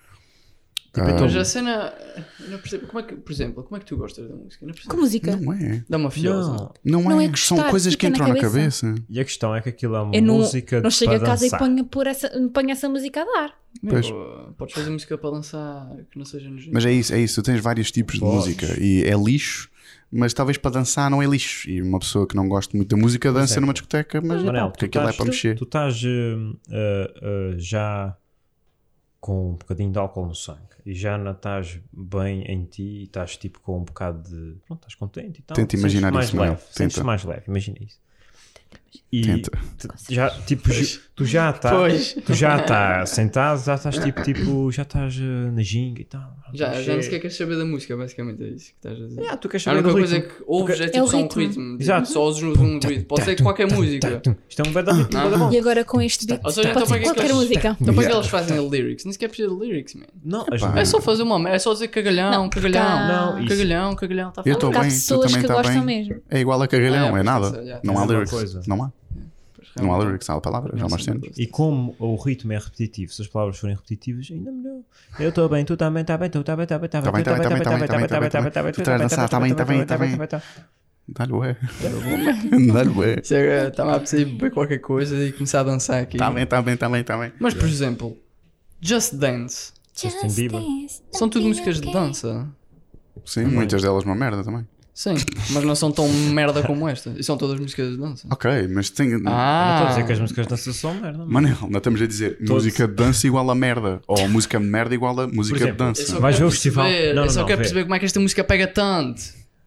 [0.94, 1.92] Ah, Mas a cena.
[2.40, 2.86] eu Não percebo.
[2.86, 4.64] Como é que, por exemplo, como é que tu gostas da música?
[4.64, 4.94] Eu Não percebo.
[4.94, 5.36] Que música?
[5.36, 5.84] não é.
[5.88, 6.50] Da mafiosa.
[6.50, 6.72] Não.
[7.02, 7.26] Não, Não é.
[7.26, 8.86] é São coisas que fica na entram na cabeça.
[8.86, 9.04] cabeça.
[9.08, 11.26] E a questão é que aquilo é uma Eu não, música não chego para a
[11.26, 11.60] casa dançar.
[11.60, 13.54] e ponho, por essa, ponho essa música a dar.
[13.88, 14.06] Pois.
[14.56, 17.40] Podes fazer música para dançar que não seja no Mas é isso, é isso.
[17.42, 18.36] Tu tens vários tipos de Podes.
[18.38, 19.68] música e é lixo,
[20.10, 21.68] mas talvez para dançar não é lixo.
[21.70, 23.60] E uma pessoa que não gosta muito da música dança exemplo.
[23.66, 25.54] numa discoteca, mas Manel, epá, porque tu aquilo é estás- para mexer.
[25.56, 26.36] Tu estás eh,
[26.70, 28.16] eh, eh, já
[29.20, 33.02] com um bocadinho de álcool no sangue e já não estás bem em ti e
[33.04, 34.58] estás tipo com um bocado de.
[34.66, 35.54] Pronto, estás contente e tal.
[35.54, 36.52] Tenta imaginar mais isso, Manel.
[36.52, 36.64] leve.
[36.74, 37.04] Tenta.
[37.04, 38.00] mais leve, imagina isso.
[39.10, 39.50] E Tenta.
[40.10, 40.68] já, tipo,
[41.14, 42.16] tu já estás, Pois.
[42.26, 46.36] tu já estás sentado, já estás tipo, tipo já estás eh, na ginga e tal.
[46.54, 49.26] Já, já nem sequer queres saber da música, basicamente é isso que estás a dizer.
[49.28, 50.30] Ah, tu queres A saber única do coisa ritmo.
[50.34, 51.48] que ouves é É tipo o só um ritmo.
[51.48, 52.08] Tipo, Exato.
[52.08, 53.04] Só ouves um ritmo.
[53.04, 54.22] Pode ser qualquer música.
[54.48, 55.28] Isto é um verdadeiro ritmo, Não.
[55.30, 55.52] bué da bom.
[55.52, 57.30] E agora com este beat, Ou seja, então pode para ser que é que qualquer
[57.34, 57.76] eles- música.
[57.80, 59.04] Então para que eles fazem lyrics?
[59.04, 60.06] Nem sequer precisa de lyrics, man.
[60.24, 60.46] Não.
[60.76, 64.42] É só fazer uma é só dizer cagalhão, Não, cagalhão, Não, isso- cagalhão, cagalhão, tá
[64.44, 65.98] Eu estou Há bem, tu pessoas também que está gostam bem.
[66.06, 66.22] mesmo.
[66.30, 67.80] É igual a cagalhão, Ah, é nada.
[67.84, 68.30] Não há é lyrics.
[68.30, 68.60] coisa.
[68.78, 68.92] Não há.
[69.82, 71.36] Não há lyrics, há palavras, há umas cenas.
[71.36, 74.80] E como o ritmo é repetitivo, se as palavras forem repetitivas, ainda melhor.
[75.18, 77.22] Eu estou bem, tu também, está bem, tu está bem, está bem, está Tá bem,
[77.22, 78.72] tá bem, tá bem, tá bem, tá bem, tá bem, tá bem.
[78.72, 80.16] Tu estás a dançar, tá bem, tá bem, tá bem.
[81.08, 81.56] Dá-lhe ué.
[82.72, 83.16] Dá-lhe ué.
[83.68, 86.18] Estava a precisar beber qualquer coisa e começar a dançar aqui.
[86.18, 87.32] Tá bem, tá bem, tá bem, tá bem.
[87.40, 88.16] Mas, por exemplo,
[88.80, 89.72] Just Dance.
[90.00, 90.62] Justin Bieber.
[91.10, 92.46] São tudo músicas de dança.
[93.24, 94.66] Sim, muitas delas uma merda também.
[94.98, 95.14] Sim,
[95.50, 97.14] mas não são tão merda como esta.
[97.16, 98.26] E são todas músicas de dança.
[98.32, 99.10] Ok, mas tem.
[99.10, 101.18] Não estou Ah, a dizer que as músicas de dança são merda.
[101.18, 101.30] mano.
[101.30, 104.00] Manel, não estamos a dizer música de dança igual a merda.
[104.08, 106.02] Ou música de merda igual a música de exemplo, dança.
[106.02, 106.84] Eu só Vais quero ver o festival?
[106.86, 107.62] perceber- Não, eu não, só não, quero vê.
[107.62, 109.22] perceber como é que esta música pega tanto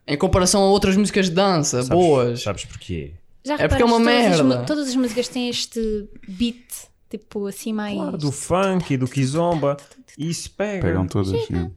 [0.06, 2.42] em comparação a outras músicas de dança Sabes- boas.
[2.42, 3.12] Sabes porquê?
[3.42, 4.44] Já É porque é uma as merda.
[4.44, 5.80] mu- todas as músicas têm este
[6.28, 6.60] beat,
[7.08, 7.96] tipo assim mais.
[7.96, 9.78] Claro, do funk e do kizomba.
[10.18, 10.82] E isso pega.
[10.88, 11.48] Pegam todas.
[11.48, 11.70] né?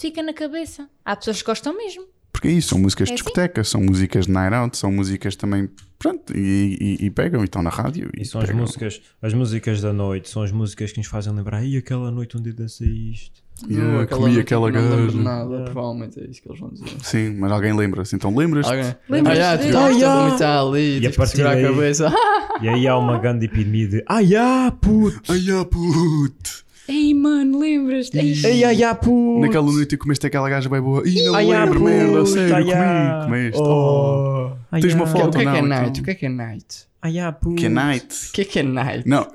[0.00, 0.88] Fica na cabeça.
[1.04, 2.04] Há pessoas que gostam mesmo.
[2.34, 3.22] Porque é isso, são músicas de É assim?
[3.22, 5.70] discoteca, são músicas de night out, são músicas também.
[6.00, 8.10] Pronto, e, e- e pegam e estão na rádio.
[8.18, 8.62] E são as pegam.
[8.62, 11.64] músicas, as músicas da noite, são as músicas que nos fazem lembrar.
[11.64, 13.42] E aquela noite onde eu dancei isto.
[13.70, 15.22] Yeah, Uh, comi noite aquela que não lembro gaja.
[15.22, 15.70] nada, Yeah.
[15.70, 16.86] provavelmente é isso que eles vão dizer.
[17.04, 18.16] Sim, mas alguém lembra-se.
[18.16, 18.72] Então lembras-te?
[18.72, 18.94] Alguém?
[19.08, 19.84] Lembras-te ah, Ah,
[20.24, 22.12] a vomitar ali, E a que partir segurar a daí- cabeça.
[22.62, 24.04] E aí há uma grande epidemia de.
[24.08, 25.32] Ai, ah, puto!
[25.32, 26.63] Ai, ah, puto!
[26.88, 28.18] Ei, mano, lembras-te?
[28.18, 29.40] Ei, Ai, ai, puto!
[29.40, 31.02] Naquela noite comeste aquela gaja bem boa.
[31.08, 33.60] Ih, não Ai, me lembro, puto, merda, sério, ai, comi, comeste.
[33.62, 34.50] Oh.
[34.70, 35.28] Ai, Tens uma foto?
[35.28, 35.88] o que é que é não, night?
[35.90, 36.02] então.
[36.02, 36.66] O que é que é night?
[37.00, 37.56] Ai, ah, puto!
[37.56, 38.28] Que é night.
[38.28, 39.08] O que é que é night?
[39.08, 39.26] Não,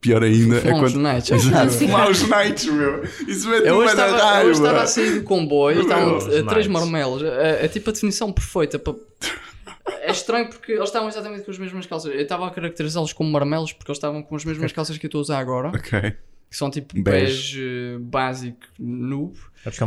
[0.00, 0.96] pior ainda é quando.
[0.96, 3.04] nights, Exato, fumar os nights, meu.
[3.28, 4.48] Isso mete Eu uma hoje estava, eu raiva.
[4.50, 7.22] hoje estava a sair do comboio estavam três marmelos.
[7.22, 8.78] É, é tipo a definição perfeita.
[8.78, 8.94] para-
[10.02, 12.12] É estranho porque eles estavam exatamente com as mesmas calças.
[12.14, 15.08] Eu estava a caracterizá-los como marmelos porque eles estavam com as mesmas calças que eu
[15.08, 15.68] estou a usar agora.
[15.68, 16.14] Ok.
[16.50, 17.26] Que são tipo Bege.
[17.26, 19.38] bege eh, básico, noob.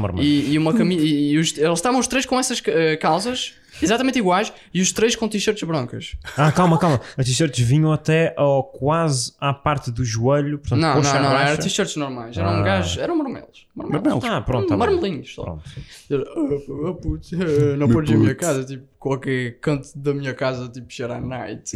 [0.07, 0.23] Arma.
[0.23, 1.05] E, e uma camisa.
[1.05, 5.15] e, os- eles estavam os três com essas eh, calças, exatamente iguais, e os três
[5.15, 6.15] com t-shirts brancas.
[6.37, 6.99] Ah, calma, calma.
[7.17, 10.59] As t-shirts vinham até ao, quase à parte do joelho.
[10.59, 12.37] Portanto, Não, não, não, eram t-shirts normais.
[12.37, 12.61] Eram Ah.
[12.61, 13.67] gajos, eram marmelos.
[13.75, 14.23] Marmelos.
[14.23, 14.77] Ah, pronto, tá.
[14.77, 15.43] Marmelinhos só.
[15.43, 15.63] Pronto.
[16.11, 18.47] Ah, ah, putz, ah, não podes ir à minha putz.
[18.47, 21.71] casa, tipo, qualquer canto da minha casa, tipo, cheira a night.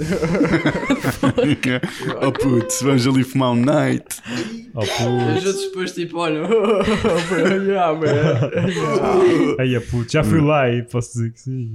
[2.21, 4.05] oh putz, vamos ali fumar um night.
[4.75, 5.37] Oh, E puto.
[5.37, 6.41] os outros depois, tipo, olha,
[7.65, 8.05] yeah, man,
[9.59, 10.11] Ai, a puto.
[10.11, 11.71] Já fui lá e posso dizer que sim.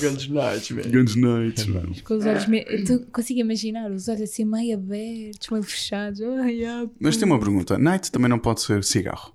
[0.00, 0.82] Grandes nights, man.
[0.90, 1.94] Grandes nights, mano.
[2.04, 2.64] Com os olhos me...
[2.84, 6.20] Tu consigo imaginar os olhos assim meio abertos, meio fechados.
[6.22, 6.60] Ai,
[7.00, 9.34] Mas tem uma pergunta: night também não pode ser cigarro.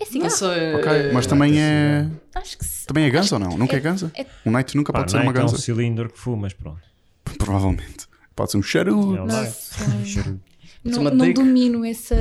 [0.00, 0.30] É Não cigarro.
[0.30, 0.74] sei.
[0.76, 2.08] Ok, eh, mas também é.
[2.34, 2.86] Acho que se...
[2.86, 3.58] Também é ganza ou não?
[3.58, 4.12] Nunca é ganza?
[4.14, 5.58] é- Um night nunca Pá, pode ser uma Nike é um ganza.
[5.60, 6.80] cilindro que fumas, pronto.
[7.38, 8.06] Provavelmente.
[8.36, 9.16] Pode ser um charuto.
[9.16, 10.40] É um Cheiro-
[10.84, 12.14] não, não domino essa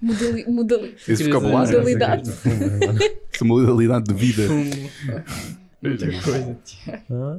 [0.00, 0.44] modali...
[0.48, 0.94] modali...
[1.06, 2.30] Esse Modalidade.
[3.32, 4.48] Essa modalidade de vida.
[5.84, 6.58] Muita coisa.
[7.10, 7.36] Ah,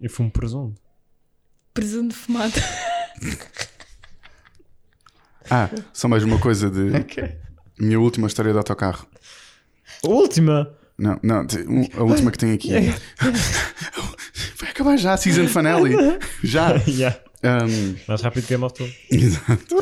[0.00, 0.80] eu fumo presunto.
[1.72, 2.52] presunto fumado.
[5.48, 6.96] Ah, só mais uma coisa de.
[6.96, 7.36] Ok.
[7.78, 9.06] Minha última história de autocarro.
[10.04, 10.74] A última!
[10.98, 11.46] Não, não,
[11.96, 12.70] a última que tenho aqui.
[14.58, 15.94] Vai acabar já, season finale.
[16.42, 16.74] Já.
[16.86, 17.18] yeah.
[17.44, 18.94] Um, Mais rápido que Game of Thrones.
[19.10, 19.76] Exato.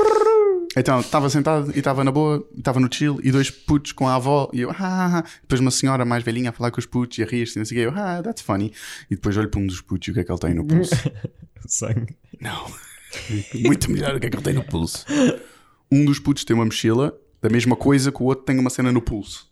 [0.81, 4.14] Então, estava sentado e estava na boa, estava no chill e dois putos com a
[4.14, 5.25] avó e eu, ah, ah, ah.
[5.43, 7.66] depois uma senhora mais velhinha a falar com os putos e a rir-se e não
[7.66, 8.73] sei o quê, eu, ah, that's funny.
[9.11, 10.64] E depois olho para um dos putos e o que é que ele tem no
[10.64, 10.95] pulso?
[11.69, 12.16] Sangue.
[12.40, 12.64] não.
[13.62, 15.05] Muito melhor o que é que ele tem no pulso.
[15.93, 18.90] Um dos putos tem uma mochila da mesma coisa que o outro tem uma cena
[18.90, 19.50] no pulso.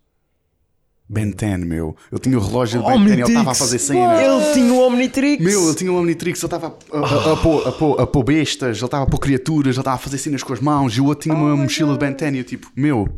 [1.09, 1.97] Ben 10, meu.
[2.13, 4.23] Eu tinha o relógio de Ben 10 e ele estava a fazer cena.
[4.23, 5.43] Ele tinha o Omnitrix!
[5.43, 8.23] Meu, ele tinha um Omnitrix, ele estava a, a, a, pôr, a, pôr, a pôr
[8.25, 11.01] bestas, ele estava a pôr criaturas, ele estava a fazer cenas com as mãos e
[11.01, 13.09] o outro tinha uma mochila de Ben 10 e eu tipo, meu,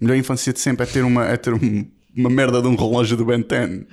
[0.00, 1.84] melhor infância de sempre é ter uma, é ter um-
[2.16, 3.86] uma merda de um relógio do Ben 10.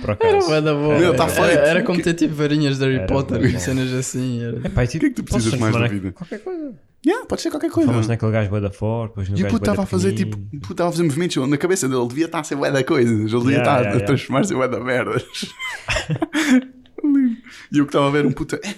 [0.00, 0.48] Por acaso.
[0.62, 0.98] Da boa.
[0.98, 1.58] Meu, tá Era- feito.
[1.58, 4.42] Era como ter tipo varinhas de Harry Era Potter e cenas assim.
[4.42, 4.66] Era.
[4.66, 6.12] Epá, e tipo, O que é que tu precisas mais da transformar vida?
[6.12, 6.72] Qualquer coisa.
[7.06, 7.86] Yeah, pode ser qualquer coisa.
[7.86, 9.86] Falamos naquele gajo bué da forte, depois no E o gajo puto bué estava a
[9.86, 10.58] fazer tipo, pequenino.
[10.58, 12.70] o puto estava a fazer movimentos na cabeça dele, ele devia estar a ser bué
[12.70, 14.06] da coisas, ele devia Yeah, estar yeah, a yeah.
[14.06, 15.24] transformar-se em bué da merdas.
[17.72, 18.74] e eu que estava a ver um puto, eh,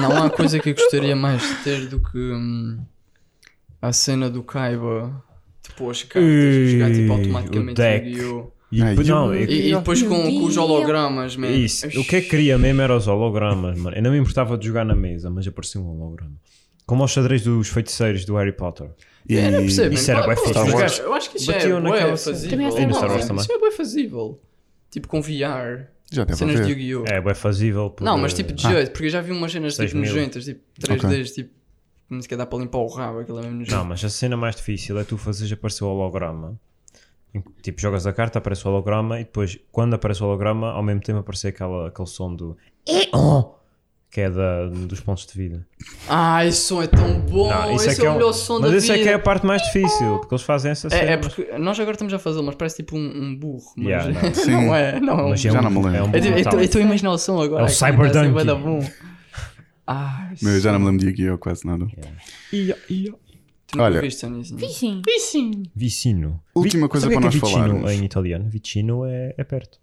[0.00, 2.78] Não há coisa que eu gostaria mais de ter do que hum,
[3.80, 5.24] a cena do Kaiba.
[5.62, 8.08] Tipo, as cartas e jogar tipo, Ei, automaticamente o deck.
[8.08, 8.57] Yu-Gi-Oh!
[8.70, 11.48] E, depois- e não, é E, e depois com, com os hologramas, man.
[11.48, 13.96] Isso, o que é que queria mesmo era os hologramas, mano.
[13.96, 16.34] Eu não me importava de jogar na mesa, mas apareceu um holograma.
[16.86, 18.90] Como aos xadrez dos feiticeiros do Harry Potter.
[19.28, 21.58] e, É, não percebo, Isso era os Os gajos- gajos Eu acho que isso é
[21.68, 22.50] bué naquela- fazível.
[22.50, 23.46] Também E no Star Wars Isso também.
[23.50, 24.40] é bué fazível.
[24.90, 25.86] Tipo com VR.
[26.10, 26.72] já deve Cenas de.
[26.72, 27.04] Yu-Gi-Oh!
[27.06, 27.90] É, é fazível.
[27.90, 28.70] por, Não, mas tipo de Ah.
[28.70, 30.10] jeito, porque eu já vi umas cenas tipo mil.
[30.10, 31.50] nojentas, tipo 3Ds, tipo,
[32.08, 33.76] nem sequer dá para limpar o rabo, aquilo é mesmo nojento.
[33.76, 36.58] Não, mas a cena mais difícil é tu fazeres aparecer o holograma.
[37.62, 41.00] Tipo, jogas a carta, aparece o holograma e depois, quando aparece o holograma, ao mesmo
[41.02, 42.56] tempo aparece aquela, aquele som do
[43.12, 43.54] "Oh",
[44.10, 45.66] que é da, dos pontos de vida.
[46.08, 47.48] Ah, esse som é tão bom!
[47.50, 49.04] Não, esse é, que o um- melhor som Mas da esse é vida.
[49.04, 51.10] que é a parte mais difícil, porque eles fazem essa cena.
[51.10, 53.62] É, é porque nós agora estamos a fazê-lo, mas parece tipo um, um burro.
[53.76, 54.32] Mas Yeah, não.
[54.34, 54.50] Sim.
[54.50, 56.16] não é, não é um Mas é Já um- não me lembro.
[56.16, 56.64] é É.
[56.64, 57.62] Eu eu imaginar o som agora.
[57.62, 58.90] É o que Cyber tá assim.
[59.86, 61.38] Ah, Meu, eu já não me lembro de Yu-Gi-Oh!
[61.38, 61.86] quase nada.
[62.52, 63.14] Ia, ia.
[63.70, 64.00] Tu nunca Olha.
[64.00, 64.26] viste?
[64.70, 65.02] Sim.
[65.76, 66.42] Vicino.
[66.54, 67.90] Última coisa para que é nós vicino falarmos.
[67.92, 68.48] em italiano?
[68.48, 69.78] Vicino é, é perto.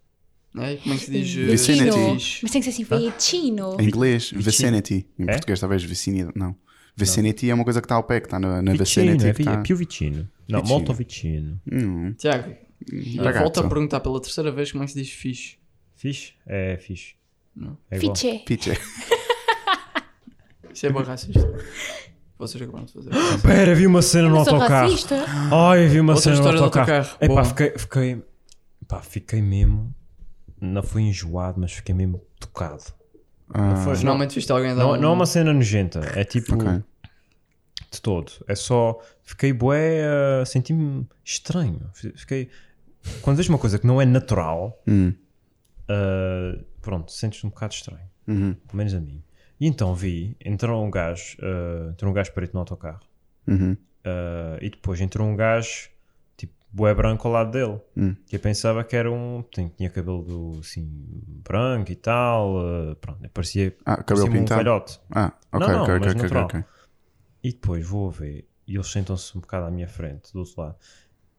[0.57, 1.37] É, como é que se diz?
[1.37, 2.39] eh, Vicinity.
[2.41, 3.77] Mas tem que ser assim, vicino.
[3.79, 5.07] Em inglês, vicinity.
[5.19, 5.33] Em É?
[5.33, 6.33] português, talvez vicinidade.
[6.35, 6.55] Não.
[6.97, 9.27] Vicinity é uma coisa que está ao pé, que está na, na Vicino, vicinity.
[9.27, 10.29] é, que vi- é più vicino.
[10.47, 10.79] Não, Vicino.
[10.79, 11.61] molto vicino.
[11.71, 12.57] Hum, Tiago, eh,
[13.17, 13.39] ragazzo.
[13.39, 15.57] volto a perguntar pela terceira vez como é que se diz fixe.
[15.95, 16.33] Fixe?
[16.47, 17.15] É fixe.
[17.55, 17.77] Não.
[17.91, 17.99] É.
[17.99, 18.39] Fiche.
[18.45, 18.71] Piche.
[20.73, 21.39] Isso é bem racista.
[22.37, 23.09] Vocês acabaram de fazer.
[23.41, 24.89] Pera, vi uma cena no autocarro.
[24.91, 25.15] racista.
[25.51, 26.91] Ai, vi uma Outra cena no história do autocarro.
[26.97, 27.17] autocarro.
[27.21, 27.45] Epá, Boa.
[27.45, 28.23] fiquei, fiquei,
[28.87, 29.95] pá, fiquei mesmo.
[30.59, 32.83] Não fui enjoado, mas fiquei mesmo tocado.
[33.53, 33.95] Ah, foi-
[34.27, 36.83] viste alguém dar Não, um- não é uma cena nojenta, é tipo Ok.
[37.91, 38.31] de todo.
[38.47, 38.99] É só.
[39.23, 40.01] Fiquei bué,
[40.41, 41.79] uh, senti-me estranho.
[42.15, 42.49] Fiquei.
[43.21, 45.13] Quando vejo uma coisa que não é natural, hum,
[45.89, 48.05] uh, pronto, sentes-te um bocado estranho.
[48.27, 49.23] uhum, Pelo menos a mim.
[49.59, 52.99] E então vi, entrou um gajo, uh, entrou um gajo preto no autocarro.
[53.47, 53.73] uhum.
[54.05, 55.89] Uh, e depois entrou um gajo
[56.37, 58.15] tipo bué branco ao lado dele Hum.
[58.27, 60.87] que eu pensava que era um tinha, tinha cabelo assim
[61.43, 64.63] branco e tal uh, pronto, parecia, Ah, cabelo parecia um pintado.
[64.63, 66.45] velhote Ah, ok, Não, não, ok, mas ok, ok, natural.
[66.45, 66.63] ok.
[67.43, 70.61] e depois vou a ver e eles sentam-se um bocado à minha frente do outro
[70.61, 70.75] lado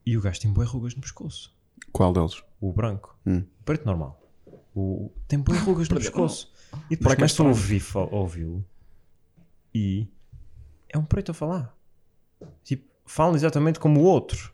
[0.05, 1.55] e o gajo tem bué rugas no pescoço
[1.93, 2.43] Qual deles?
[2.61, 3.45] o branco Hum.
[3.61, 4.21] o preto normal
[4.75, 6.53] o, tem bué rugas no pescoço
[6.91, 7.49] e depois Branco é começo a estranho.
[7.51, 8.65] ouvir, fa- a ouvi-lo
[9.75, 10.07] e
[10.89, 11.77] é um preto a falar
[12.65, 14.53] tipo, fala exatamente como o outro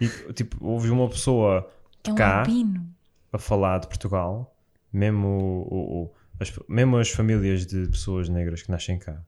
[0.00, 1.70] e tipo, ouvi uma pessoa
[2.06, 2.86] É um cá albino.
[3.32, 4.54] a falar de Portugal,
[4.92, 5.28] mesmo,
[5.70, 9.22] o- o- as, mesmo as famílias de pessoas negras que nascem cá,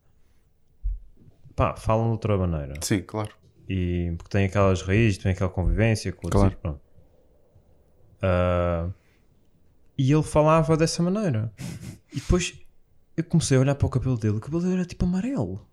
[1.57, 2.75] pá, falam de outra maneira.
[2.83, 3.31] Sim, claro.
[3.69, 6.55] E, porque têm aquelas raízes, têm aquela convivência com outros.
[6.63, 6.81] Claro.
[8.23, 8.89] Ah,
[9.97, 11.53] e ele falava dessa maneira.
[12.13, 12.55] E depois
[13.17, 14.37] eu comecei a olhar para o cabelo dele.
[14.37, 15.67] O cabelo dele era tipo amarelo.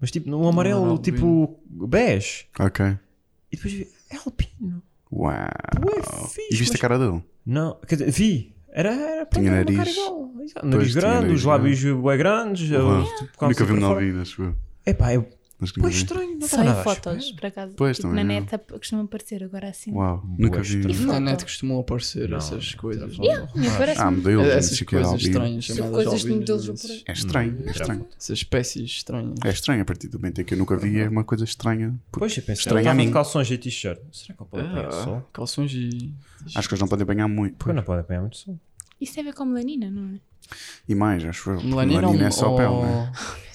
[0.00, 2.46] Mas tipo, um amarelo amarelo tipo bege.
[2.58, 2.84] Ok.
[3.52, 4.82] E depois vi, é albino.
[5.12, 5.32] Uau.
[5.32, 7.22] Ué, fixe, e viste mas- a cara dele?
[7.44, 8.54] Não, quer dizer, vi.
[8.72, 9.96] Era, era pronto, Tinha era nariz.
[9.96, 10.30] igual.
[10.40, 12.70] Exato, Nariz grande, nariz os lábios bem grandes.
[12.70, 14.56] Eu, tipo, Nunca vi um vida, acho eu.
[14.86, 15.28] Epá, eu.
[15.60, 17.74] Que nunca Pois estranho, não Só em fotos, por acaso.
[17.76, 18.40] Pois, tipo, também na não.
[18.40, 19.92] net costuma aparecer agora assim.
[19.92, 21.04] Uau, nunca vi.
[21.04, 23.18] Na net costumam aparecer Não, essas coisas.
[23.18, 23.26] não?
[23.78, 27.02] Parece Ah, modelos, não Essas que é coisas estranhas São chamadas coisas de modelos.
[27.06, 28.06] É estranho, é estranho.
[28.18, 29.34] Essas espécies estranhas.
[29.44, 31.94] É estranho a partir do momento em que eu nunca vi, é uma coisa estranha.
[32.10, 33.10] Pois, eu pensei, Estranho a mim.
[33.10, 33.98] calções e t-shirt.
[34.12, 35.28] Será que eu posso apanhar Ah, sol?
[35.32, 36.14] calções e.
[36.54, 37.56] Acho que eles não podem apanhar muito.
[37.56, 38.58] Porque não podem apanhar muito sol.
[39.00, 40.20] Isso tem a ver com melanina, não é?
[40.88, 41.60] E mais, acho eu.
[41.62, 42.86] Melanina, Melanina é ou- só pele, né?
[42.86, 43.12] Mena-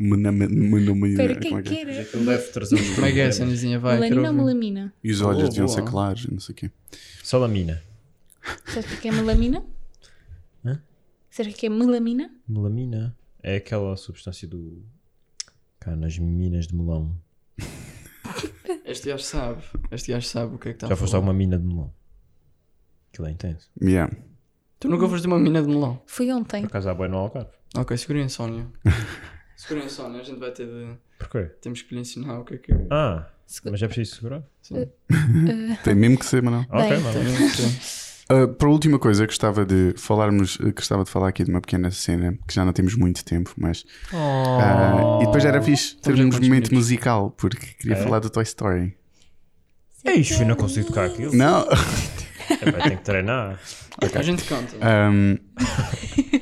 [0.00, 2.00] Espera, quem como é que é?
[2.14, 3.78] Ele deve trazer um Como é que é, Sanizinha?
[3.78, 4.94] Vai, quero Melanina ou melamina?
[5.02, 6.70] E os olhos Oh, deviam ser claros, não sei o quê.
[7.22, 7.82] Solamina.
[8.66, 9.64] Sabes o que é melamina?
[10.64, 10.80] Hã?
[11.30, 12.30] Sabes o que é melamina?
[12.48, 14.82] Melamina é aquela substância do.
[15.80, 17.14] cá nas minas de melão.
[18.84, 19.62] Este gajo sabe.
[19.90, 21.28] Este gajo sabe o que é que está Já a foste a falar.
[21.28, 21.92] alguma mina de melão?
[23.12, 23.70] Aquilo é intenso.
[23.80, 24.12] Yeah.
[24.80, 26.00] Tu nunca foste uma mina de melão.
[26.06, 26.62] Fui ontem.
[26.62, 27.50] Por acaso há boi no Algarve.
[27.76, 28.66] Ok, segurem a Sónia.
[29.62, 30.88] segurem a Sónia, a gente vai ter de.
[31.18, 31.50] Porquê?
[31.60, 32.72] Temos que lhe ensinar o que é que.
[32.90, 33.26] Ah,
[33.64, 34.42] mas é preciso segurar?
[34.62, 34.86] Sim.
[35.84, 36.64] Tem mesmo que ser, Manuel.
[36.70, 36.96] Ok.
[38.30, 41.60] Uh, para a última coisa, gostava de falarmos, uh, gostava de falar aqui de uma
[41.60, 46.18] pequena cena que já não temos muito tempo, mas uh, e depois era fixe Estamos
[46.18, 46.70] termos um momento minutos?
[46.70, 48.02] musical, porque queria É?
[48.02, 48.96] falar do Toy Story.
[50.04, 51.34] É isto, eu não consigo tocar aquilo.
[51.34, 51.66] Não!
[51.68, 53.60] É, vai ter que treinar.
[54.14, 54.76] A gente canta.
[55.10, 55.36] Um,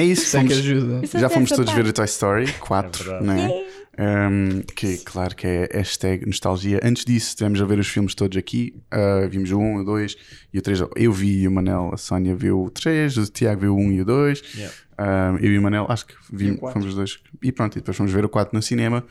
[0.00, 0.98] é isso, Isso é que fomos- ajuda.
[1.02, 1.90] Eu só já fomos todos ver parte.
[1.90, 3.26] o Toy Story 4, verdade.
[3.26, 3.64] né?
[4.00, 6.78] Um, que claro que é hashtag nostalgia.
[6.84, 8.72] Antes disso, estivemos a ver os filmes todos aqui.
[8.94, 10.16] Uh, vimos o 1, o 2
[10.54, 10.80] e o 3.
[10.94, 13.92] Eu vi e o Manel, a Sónia viu o 3, o Tiago viu o 1
[13.92, 14.42] e o 2.
[14.54, 14.74] Yeah.
[15.00, 16.74] Um, eu e o Manel, acho que E vimos, o quatro.
[16.80, 17.18] fomos os dois.
[17.42, 19.04] E pronto, e depois fomos ver o 4 no cinema.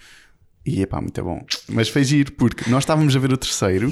[0.66, 1.46] E epá, muito bom.
[1.70, 3.92] Mas foi giro, porque nós estávamos a ver o terceiro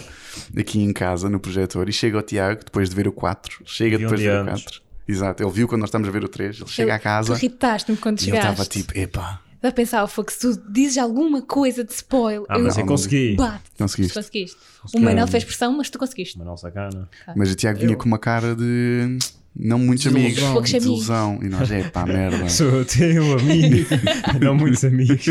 [0.58, 3.96] aqui em casa, no projetor, e chega o Tiago, depois de ver o 4, chega
[3.98, 4.64] um depois de ver o antes.
[4.64, 4.85] 4.
[5.08, 7.34] Exato, ele viu quando nós estamos a ver o 3, ele chega Eu- à casa
[7.36, 8.52] Tu irritaste-me quando e ele chegaste.
[8.52, 12.60] estava tipo, epá, Estava a pensar, oh, se tu dizes alguma coisa de spoiler, Ah,
[12.60, 13.36] mas eu eu consegui.
[13.36, 13.64] bato.
[13.78, 14.14] Conseguiste.
[14.14, 14.58] conseguiste.
[14.82, 15.02] Consegui.
[15.04, 16.38] O Manel fez pressão, mas tu conseguiste.
[16.38, 17.10] Manuel Sacana.
[17.36, 19.18] Mas o Tiago vinha com uma cara de
[19.56, 20.54] não muitos amigos, Desilusão.
[20.54, 20.86] Poucos amigos.
[20.88, 21.40] desilusão.
[21.42, 23.88] E nós, é pá, merda, Sou teu amigo.
[24.40, 25.26] não muitos amigos.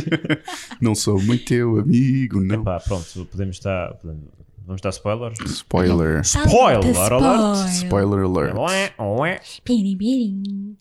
[0.81, 2.61] não sou muito teu amigo, não.
[2.63, 3.95] Epá, pronto, podemos estar.
[3.95, 4.25] podemos-
[4.67, 5.39] Vamos dar spoilers?
[5.41, 7.69] Spoiler, Spoiler alert.
[7.71, 8.57] spoiler alert.
[8.57, 9.41] Ué, ué.
[9.63, 10.77] Piri, piri.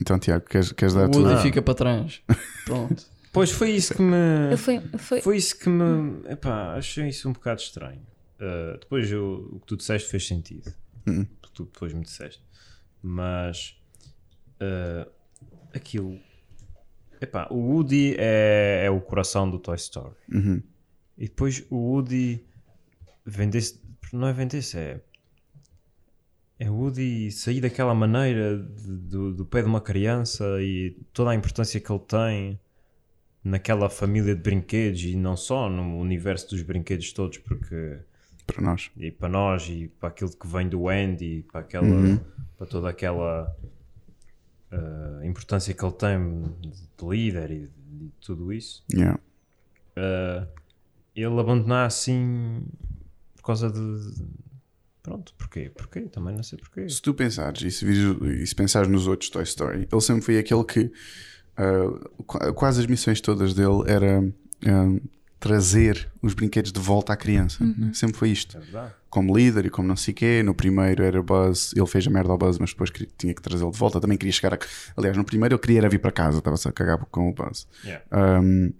[0.00, 1.22] Então, Tiago, queres, queres dar a O tua.
[1.28, 2.22] Woody fica para trás.
[2.64, 3.04] Pronto.
[3.32, 4.16] Pois foi isso que me.
[4.48, 6.20] Ele foi, foi, Foi isso que me.
[6.28, 8.00] Epá, achei isso um bocado estranho.
[8.40, 10.72] Uh, depois eu- o que tu disseste fez sentido.
[11.06, 11.22] Uhum.
[11.22, 12.42] O que tu depois me disseste.
[13.02, 13.76] Mas.
[14.60, 15.08] uh,
[15.72, 16.18] aquilo.
[17.20, 20.16] epá, o Woody é, é o coração do Toy Story.
[20.32, 20.60] Uhum.
[21.16, 22.42] E depois o Woody
[23.24, 23.80] vender-se,
[24.12, 25.00] não é vender-se, é.
[26.58, 31.30] É o Woody sair daquela maneira de- do, do pé de uma criança e toda
[31.30, 32.60] a importância que ele tem
[33.42, 38.00] naquela família de brinquedos e não só no universo dos brinquedos todos, porque
[38.46, 38.90] Para nós.
[38.96, 42.20] e para nós e para aquilo que vem do Andy, para aquela
[42.58, 43.56] para toda aquela
[44.70, 46.18] ah, importância que ele tem
[46.60, 47.70] de líder e,
[48.04, 48.84] e tudo isso.
[48.92, 49.18] Yeah.
[49.96, 50.46] Ah,
[51.16, 52.62] ele abandonar assim
[53.40, 54.24] por causa de
[55.02, 55.70] pronto, porquê?
[55.74, 56.00] Porquê?
[56.02, 56.88] Também não sei porquê.
[56.88, 60.22] Se tu pensares e se, vires- e se pensares nos outros Toy Story, ele sempre
[60.22, 60.92] foi aquele que
[62.26, 64.22] qu- quase as missões todas dele era
[64.66, 65.00] ah,
[65.38, 67.64] trazer os brinquedos de volta à criança.
[67.64, 67.90] né?
[67.94, 68.56] Sempre foi isto.
[68.56, 68.92] É verdade.
[69.08, 70.42] Como líder e como não sei quê.
[70.42, 73.42] No primeiro era Buzz, ele fez a merda ao Buzz, mas depois queria- tinha que
[73.42, 74.00] trazê-lo de volta.
[74.00, 74.58] Também queria chegar a.
[74.96, 77.66] Aliás, no primeiro ele queria era vir para casa, estava-se a cagar com o Buzz.
[77.84, 78.04] Yeah.
[78.40, 78.72] Um,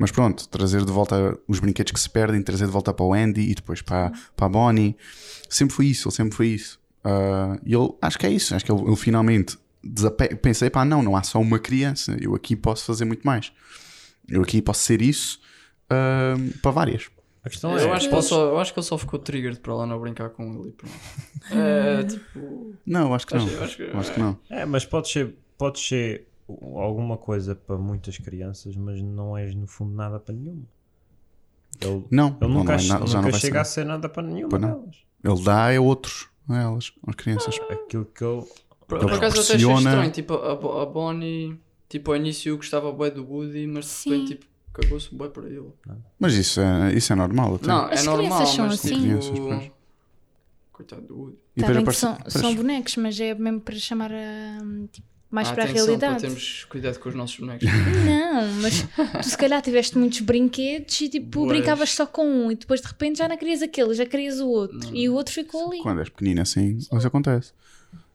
[0.00, 3.12] mas pronto, trazer de volta os brinquedos que se perdem, trazer de volta para o
[3.12, 4.96] Andy e depois para, para a Bonnie.
[5.46, 6.80] Sempre foi isso, ele sempre foi isso.
[7.04, 10.34] Uh, e ele, acho que é isso, acho que ele, ele finalmente desape...
[10.36, 13.52] pensei, pá, não, não há só uma criança, eu aqui posso fazer muito mais.
[14.26, 15.38] Eu aqui posso ser isso
[15.92, 17.10] um, para várias.
[17.44, 19.60] A questão é, Eu acho, que ele só, eu acho que ele só ficou triggered
[19.60, 20.94] para lá não brincar com ele pronto.
[21.52, 22.74] É, tipo.
[22.86, 23.44] Não, acho que não.
[23.44, 24.38] Acho- acho que- Acho que não.
[24.48, 26.26] é, mas pode ser, pode ser
[26.80, 30.62] alguma coisa para muitas crianças, mas não és no fundo nada para nenhuma.
[31.80, 33.80] Ele, Não, ele nunca, não é não nunca vai chega a ser.
[33.82, 34.80] ser nada para nenhuma não.
[34.80, 34.96] delas.
[35.22, 37.58] Ele dá a outros, a elas, às crianças.
[37.70, 38.42] Aquilo que ele.
[38.86, 40.10] Por, por acaso até achei estranho.
[40.10, 41.58] Tipo, a, a Bonnie,
[41.88, 44.10] tipo, ao início gostava bué do Woody, mas de Sim.
[44.10, 45.70] repente, tipo, cagou-se bué para ele.
[46.18, 47.66] Mas isso é, isso é normal até.
[47.68, 48.88] Não, As é normal, crianças são mas assim.
[48.88, 49.00] tipo...
[49.02, 49.70] Crianças, pois.
[50.72, 51.38] Coitado do Woody.
[51.56, 54.58] E depois bem que aparece- são, aparece- são bonecos, mas é mesmo para chamar a,
[54.90, 56.12] tipo, mais Ah, para a atenção, realidade.
[56.14, 57.66] Para termos cuidado com os nossos bonecos.
[58.04, 58.86] Não, mas
[59.22, 61.48] tu se calhar tiveste muitos brinquedos e tipo Bués.
[61.58, 64.48] brincavas só com um e depois de repente já não querias aquele, já querias o
[64.48, 64.94] outro Não.
[64.94, 65.82] e o outro ficou ali.
[65.82, 67.52] Quando és pequenino assim, isso acontece.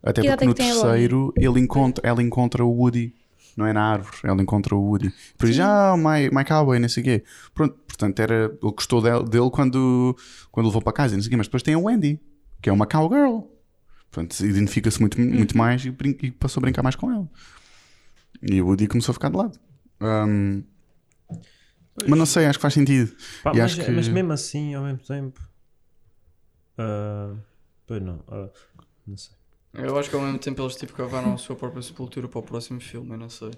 [0.03, 3.13] Até Que idade porque é no a terceiro ele encontra, ela encontra o Woody,
[3.57, 5.11] não é na árvore, ela encontra o Woody.
[5.31, 7.23] Depois diz, ah, my, my cowboy, não sei o quê.
[7.53, 10.15] Pronto, portanto, era, ele gostou dele, dele quando,
[10.51, 11.37] quando levou para casa, e não sei o quê.
[11.37, 12.19] Mas depois tem a Wendy,
[12.61, 13.39] que é uma cowgirl.
[14.15, 15.29] Portanto, identifica-se muito, Uhum.
[15.29, 15.89] muito mais e,
[16.23, 17.29] e passou a brincar mais com ela.
[18.41, 19.59] E o Woody começou a ficar de lado.
[19.99, 20.61] Ahm,
[22.07, 23.13] mas não sei, acho que faz sentido.
[23.43, 25.39] Pá, E mas, acho que- mas mesmo assim, ao mesmo tempo.
[26.77, 27.35] ah,
[27.85, 28.23] pois não.
[28.27, 28.49] ah,
[29.07, 29.35] não sei.
[29.73, 32.43] Eu acho que ao mesmo tempo eles tipo cavaram a sua própria sepultura para o
[32.43, 33.51] próximo filme, eu não sei.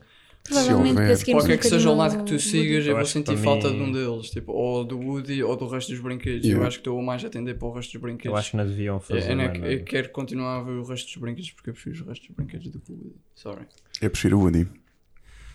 [0.48, 2.96] Provavelmente para seguirmos Qualquer um que seja o lado que tu o sigas, Eu eu
[2.98, 6.00] vou sentir falta mim- de um deles, tipo, ou do Woody ou do resto dos
[6.02, 6.46] brinquedos.
[6.46, 6.64] Yeah.
[6.64, 8.26] Eu acho que estou mais a atender para o resto dos brinquedos.
[8.32, 9.32] Eu acho que não deviam fazer.
[9.32, 12.02] eu, eu, eu quero continuar a ver o resto dos brinquedos porque eu prefiro os
[12.08, 13.16] restos dos brinquedos do que o Woody.
[13.36, 13.62] Sorry.
[14.02, 14.68] Eu prefiro o Woody.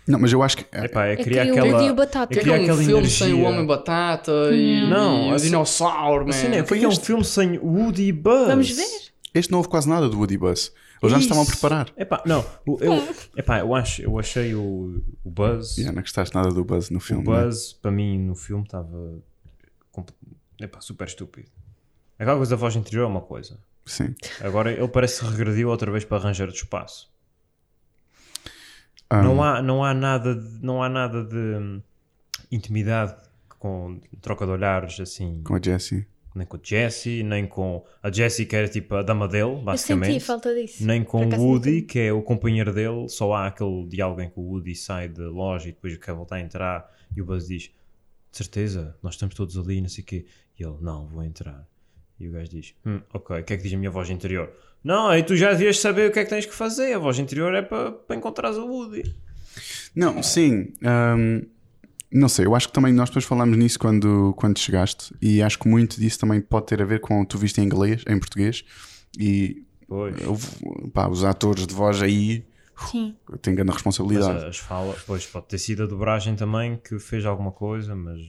[0.06, 0.64] Não, mas eu acho que.
[0.76, 1.72] Epá, é É criar que o aquela.
[1.74, 2.34] Woody e o Batata.
[2.34, 3.48] é criar é um filme sem o energia.
[3.48, 6.30] Homem Batata e, Não, e o assim- dinossauro, man.
[6.30, 6.64] Assim, né?
[6.64, 8.46] Foi um filme sem Woody Buzz.
[8.48, 8.84] Vamos ver?
[9.34, 10.72] Este não houve quase nada do Woody Buzz.
[11.02, 11.92] Eles já estavam a preparar.
[11.96, 12.92] Epá, não, o- eu,
[13.36, 15.76] epá, eu, acho, eu achei o, o Buzz.
[15.76, 17.28] Yeah, não gostaste nada do Buzz no o filme.
[17.28, 17.44] né?
[17.44, 19.18] Buzz, para mim, no filme, estava
[20.60, 21.50] epá, super estúpido.
[22.18, 23.58] Aquela coisa da voz interior é uma coisa.
[23.84, 24.14] Sim.
[24.40, 27.10] Agora ele parece que regrediu outra vez para arranjar de espaço.
[29.10, 31.82] Ah, Não, há, não há nada de, não há nada de hum,
[32.50, 33.14] intimidade
[33.58, 36.06] com troca de olhares assim, Com a Jessie.
[36.34, 39.56] Nem com a Jessie, nem com a Jessie que era tipo a dama dele, Eu
[39.56, 40.20] senti basicamente.
[40.20, 40.84] falta disso.
[40.86, 44.38] Nem com o Woody, que é o companheiro dele, só há aquele diálogo em que
[44.38, 47.64] o Woody sai da loja e depois quer voltar a entrar e o Buzz diz:
[48.30, 50.24] De certeza, nós estamos todos ali, não sei o quê.
[50.58, 51.66] E ele: Não, vou entrar.
[52.18, 54.50] E o gajo diz: Hum, ok, o que é que diz a minha voz interior?
[54.84, 56.92] Não, aí tu já devias saber o que é que tens que fazer.
[56.94, 59.14] A voz interior é para, para encontrares o Woody.
[59.94, 60.72] Não, sim.
[60.84, 61.42] ahm,
[62.12, 65.14] não sei, eu acho que também nós depois falámos nisso quando, quando chegaste.
[65.20, 68.02] E acho que muito disso também pode ter a ver com tu viste em inglês,
[68.08, 68.64] em português.
[69.18, 69.62] E
[70.92, 72.44] pá, os atores de voz aí
[72.90, 73.14] Sim.
[73.40, 74.44] têm grande Mas responsabilidade.
[74.46, 78.20] as fala, pois pode ter sido a dobragem também que fez alguma coisa, mas.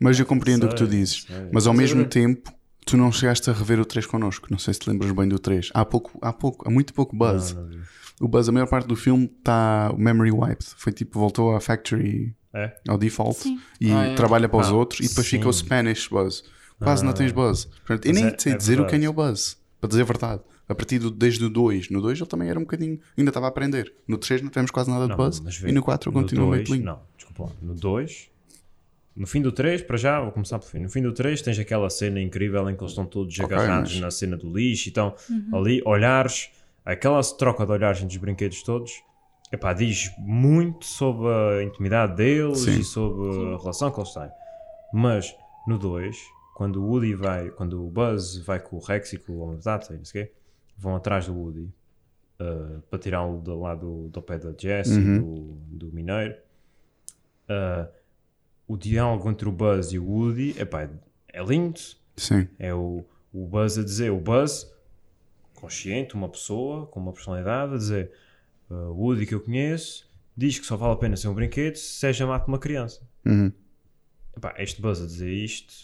[0.00, 1.24] Mas eu compreendo o que tu Sei, dizes.
[1.26, 1.48] sei.
[1.52, 2.52] Mas ao Mas mesmo tempo,
[2.86, 4.46] tu não chegaste a rever o 3 connosco.
[4.50, 5.70] Não sei se te lembras bem do 3.
[5.74, 7.52] Há pouco, há pouco, há muito pouco buzz.
[7.52, 7.78] Não, não.
[8.20, 10.66] O buzz, a maior parte do filme está memory wiped.
[10.76, 12.76] Foi tipo, voltou à factory É?
[12.88, 13.60] ao default Sim.
[13.80, 14.14] e Ah, é.
[14.14, 15.36] trabalha para os Ah, outros e depois sim.
[15.36, 16.42] fica o Spanish buzz.
[16.78, 17.64] Quase não tens buzz.
[17.64, 19.56] Portanto, eu nem é- sei é dizer o que é o buzz.
[19.80, 20.42] Para dizer a verdade.
[20.68, 21.88] A partir do, desde o 2.
[21.90, 23.00] No 2 ele também era um bocadinho.
[23.16, 23.92] Ainda estava a aprender.
[24.06, 25.38] No 3 não tivemos quase nada de Não, buzz.
[25.58, 26.82] vê, E no 4 no continua meio clean.
[26.82, 27.50] Não, desculpa lá.
[27.62, 28.28] No 2,
[29.16, 30.78] no fim do 3, para já, vou começar pelo fim.
[30.80, 33.92] No fim do 3 tens aquela cena incrível em que eles estão todos Ok, agarrados
[33.94, 35.14] mas- na cena do lixo e estão
[35.52, 36.50] ali, olhares,
[36.84, 39.02] aquela troca de olhares entre os brinquedos todos
[39.52, 42.80] epá, diz muito sobre a intimidade deles Sim.
[42.80, 44.30] e sobre a relação que eles têm.
[44.92, 45.36] Mas
[45.66, 46.16] no 2,
[46.54, 49.60] quando o Woody vai, quando o Buzz vai com o Rex e com o Homem
[49.62, 50.32] Data e não sei o quê,
[50.76, 51.72] vão atrás do Woody
[52.40, 56.34] uh, para tirá-lo do lado do pé da Jess e do, do mineiro.
[57.48, 57.88] Uh,
[58.66, 60.88] o diálogo entre o Buzz e o Woody epá,
[61.32, 61.80] é lindo.
[62.16, 62.48] Sim.
[62.58, 64.70] É o, o Buzz a dizer, o Buzz,
[65.54, 68.12] consciente, uma pessoa com uma personalidade, a dizer:
[68.70, 70.06] "Uh, o Woody que eu conheço
[70.36, 73.00] diz que só vale a pena ser um brinquedo se seja mate uma criança.
[73.24, 73.50] Uhum.
[74.36, 75.74] Epá, este Buzz a dizer isto,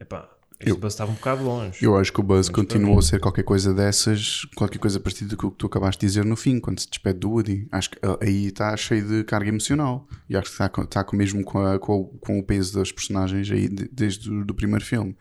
[0.00, 1.84] epá, este Eu- Buzz estava um bocado longe.
[1.84, 5.48] Eu acho que o Buzz continuou a ser qualquer coisa dessas, qualquer coisa parecida com
[5.48, 7.68] o que tu acabaste de dizer no fim, quando se despede do Woody.
[7.70, 10.06] Acho que ah, aí está cheio de carga emocional.
[10.30, 13.50] E acho que está, está mesmo com, a- com o, com o peso das personagens
[13.50, 15.14] aí de- desde o do primeiro filme.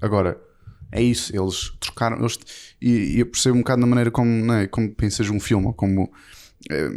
[0.00, 0.40] Agora,
[0.90, 2.18] é isso, eles trocaram.
[2.18, 2.38] Eles,
[2.80, 5.72] e, e eu percebo um bocado na maneira como, né, como pensas um filme, ou
[5.74, 6.10] como.
[6.70, 6.90] eh,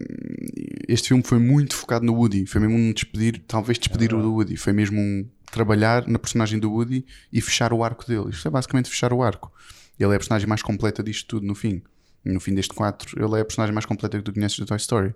[0.88, 2.46] Este filme foi muito focado no Woody.
[2.46, 4.58] Foi mesmo um despedir, talvez despedir o do Woody.
[4.58, 8.30] Foi mesmo um trabalhar na personagem do Woody e fechar o arco dele.
[8.30, 9.52] Isto é basicamente fechar o arco.
[10.00, 11.82] Ele é a personagem mais completa disto tudo no fim.
[12.24, 14.78] No fim deste 4, ele é a personagem mais completa que tu conheces do Toy
[14.78, 15.14] Story.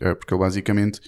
[0.00, 1.00] É, porque ele basicamente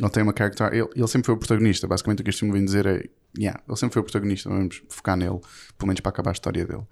[0.00, 0.68] ele tem uma character.
[0.72, 1.86] Ele, ele sempre foi o protagonista.
[1.86, 3.04] Basicamente o que este filme vem dizer é:
[3.38, 4.48] yeah, ele sempre foi o protagonista.
[4.48, 5.40] Vamos focar nele,
[5.78, 6.84] pelo menos para acabar a história dele.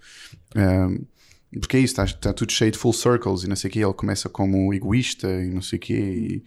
[0.57, 1.05] Um,
[1.61, 3.81] porque é isso, está, está tudo cheio de full circles e não sei o quê.
[3.81, 6.45] Ele começa como egoísta e não sei o quê, e,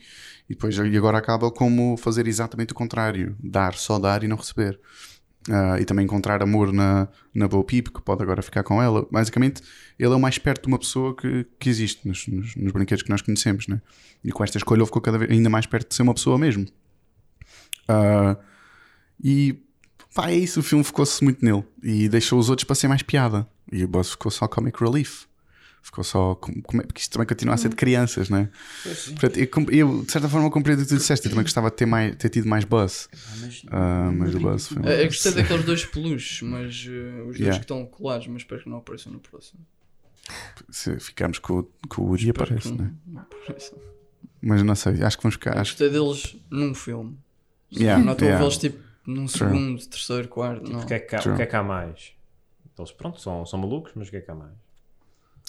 [0.50, 4.36] e depois e agora acaba como fazer exatamente o contrário: dar, só dar e não
[4.36, 4.80] receber.
[5.50, 9.08] Ah, e também encontrar amor na, na Bo Peep, que pode agora ficar com ela.
[9.10, 9.62] Basicamente,
[9.98, 13.04] ele é o mais perto de uma pessoa que, que existe nos, nos, nos brinquedos
[13.04, 13.82] que nós conhecemos, né?
[14.24, 16.38] E com esta escolha ele ficou cada vez ainda mais perto de ser uma pessoa
[16.38, 16.66] mesmo.
[17.88, 18.38] Ah,
[19.24, 19.58] e
[20.14, 23.02] pá, é isso, o filme focou-se muito nele e deixou os outros para ser mais
[23.02, 23.48] piada.
[23.72, 25.26] E o Buzz ficou só comic relief.
[25.82, 26.32] Ficou só.
[26.34, 28.50] é- Porque isto também continua a ser de crianças, né?
[29.20, 31.26] Portanto, eu, eu, de certa forma compreendo o que tu disseste.
[31.28, 33.08] Eu também gostava de ter, mais, ter tido mais Buzz.
[33.72, 35.02] Ah, mas o Buzz foi.
[35.02, 37.58] Eu gostei daqueles dois peluches, mas eh, os dois Yeah.
[37.60, 39.66] que estão colados, mas espero que não apareçam no próximo.
[40.70, 42.94] Se ficarmos com, o- com o Woody, aparece, que né?
[43.06, 43.78] não, não apareçam.
[44.42, 45.58] Mas não sei, acho que vamos ficar.
[45.58, 47.18] Acho, Gostei deles num filme.
[47.74, 48.40] Yeah, não estou a yeah.
[48.44, 50.70] vê-los tipo num segundo, terceiro, quarto.
[50.70, 50.82] Não.
[50.82, 51.34] O que é que há, True.
[51.34, 52.12] o que é que há mais?
[52.78, 54.52] Eles, pronto, são, são malucos, mas o que é que há mais?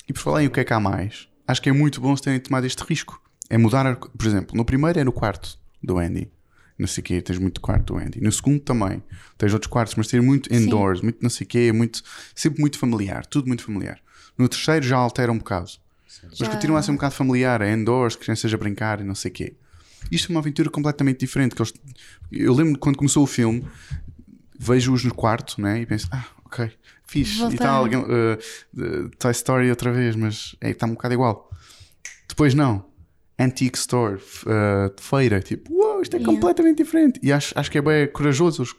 [0.08, 2.16] E por falar em o que é que há mais, acho que é muito bom
[2.16, 3.20] se terem tomado este risco.
[3.50, 6.30] É mudar, por exemplo, no primeiro é no quarto do Andy.
[6.78, 8.20] Não sei o quê, tens muito quarto do Andy.
[8.20, 9.02] No segundo também.
[9.36, 12.02] Tens outros quartos, mas tens muito indoors, muito não sei o quê, muito,
[12.34, 14.00] sempre muito familiar, tudo muito familiar.
[14.36, 15.70] No terceiro já altera um bocado.
[16.22, 19.14] Mas Já- continua a ser um bocado familiar, é indoors, crianças a brincar e não
[19.14, 19.54] sei o quê.
[20.10, 21.54] Isto é uma aventura completamente diferente.
[21.56, 21.72] Que eles,
[22.30, 23.64] eu lembro quando começou o filme,
[24.58, 26.70] vejo-os no quarto né, e penso, ah, ok,
[27.08, 27.38] fixe.
[27.38, 27.54] Voltar.
[27.54, 31.50] E tal, uh, Toy Story outra vez, mas é, está um bocado igual.
[32.28, 32.86] Depois não.
[33.40, 36.34] Antique Store, uh, feira, tipo, uau, isto é Yeah.
[36.34, 37.20] completamente diferente.
[37.22, 38.74] E acho, acho que é bem corajoso eles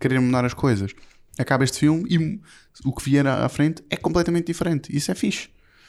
[0.00, 0.92] quererem mudar as coisas.
[1.38, 2.40] Acaba este filme e
[2.84, 4.96] o que vier à à frente é completamente diferente.
[4.96, 5.48] Isso é fixe.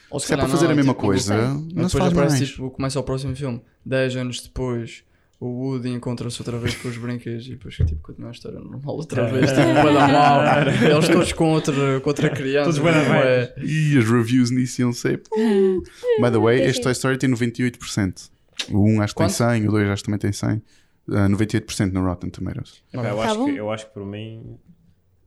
[0.09, 1.43] Ou Se é para fazer a mesma coisa, sei.
[1.43, 2.49] não se depois faz aparece mais.
[2.49, 3.61] tipo, começa o próximo filme.
[3.85, 5.03] 10 anos depois,
[5.39, 8.95] o Woody encontra-se outra vez com os brinquedos e depois tipo, continua a história normal
[8.95, 9.51] outra vez.
[9.51, 10.41] Tipo, vai dar mal.
[10.67, 12.71] Eles todos com outra, com outra criança.
[12.71, 15.21] Todos tipo, é- E as reviews nisso iam ser.
[16.21, 18.29] By the way, este Toy Story tem 98%.
[18.71, 19.37] O 1 acho que tem Quanto?
[19.37, 20.61] 100, o 2 acho que também tem 100.
[21.07, 22.83] Uh, 98% no Rotten Tomatoes.
[22.91, 24.57] Epá, eu, Tá acho que, eu acho que por mim,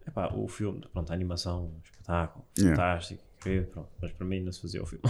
[0.07, 2.77] epá, o filme, pronto, a animação, espetáculo, Yeah.
[2.77, 5.05] fantástico, incrível, pronto, mas para mim não se fazia o filme.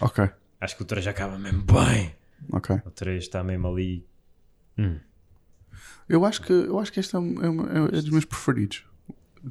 [0.00, 0.30] Ok,
[0.60, 2.14] Acho que o 3 acaba mesmo bem.
[2.52, 2.76] Ok.
[2.84, 4.06] O 3 está mesmo ali.
[6.08, 8.84] Eu acho que, eu acho que este é, um- é um- é dos meus preferidos.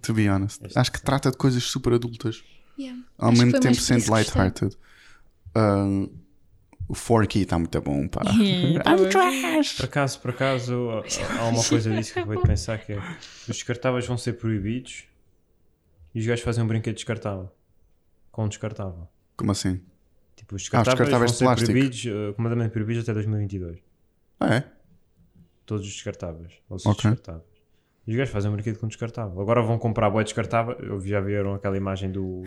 [0.01, 0.63] To be honest.
[0.65, 2.43] Este Acho que trata de coisas super adultas.
[2.77, 3.01] Yeah.
[3.17, 4.75] Ao Acho mesmo tempo sendo lighthearted.
[5.55, 6.11] Uh,
[6.87, 8.21] o Forky está muito bom, pá.
[8.23, 9.75] Tá I'm trash!
[9.77, 12.93] Por acaso, por acaso, há- há uma coisa disso que eu acabei de pensar que
[12.93, 15.05] é os descartáveis vão ser proibidos
[16.13, 17.51] e os gajos fazem um brinquedo descartável.
[18.31, 19.07] Com um descartável.
[19.35, 19.81] Como assim?
[20.49, 23.79] Tipo, os Ah, os descartáveis, descartáveis vão de ser proibidos, uh, completamente proibidos até 2022.
[24.39, 24.63] Ah, é?
[25.65, 26.53] Todos os descartáveis.
[26.67, 26.93] Ou Ok.
[27.11, 27.43] descartáveis.
[28.07, 29.39] E os gajos fazem um brinquedo com descartável.
[29.39, 30.75] Agora vão comprar boé descartável.
[30.79, 32.43] Eu já viram aquela imagem do,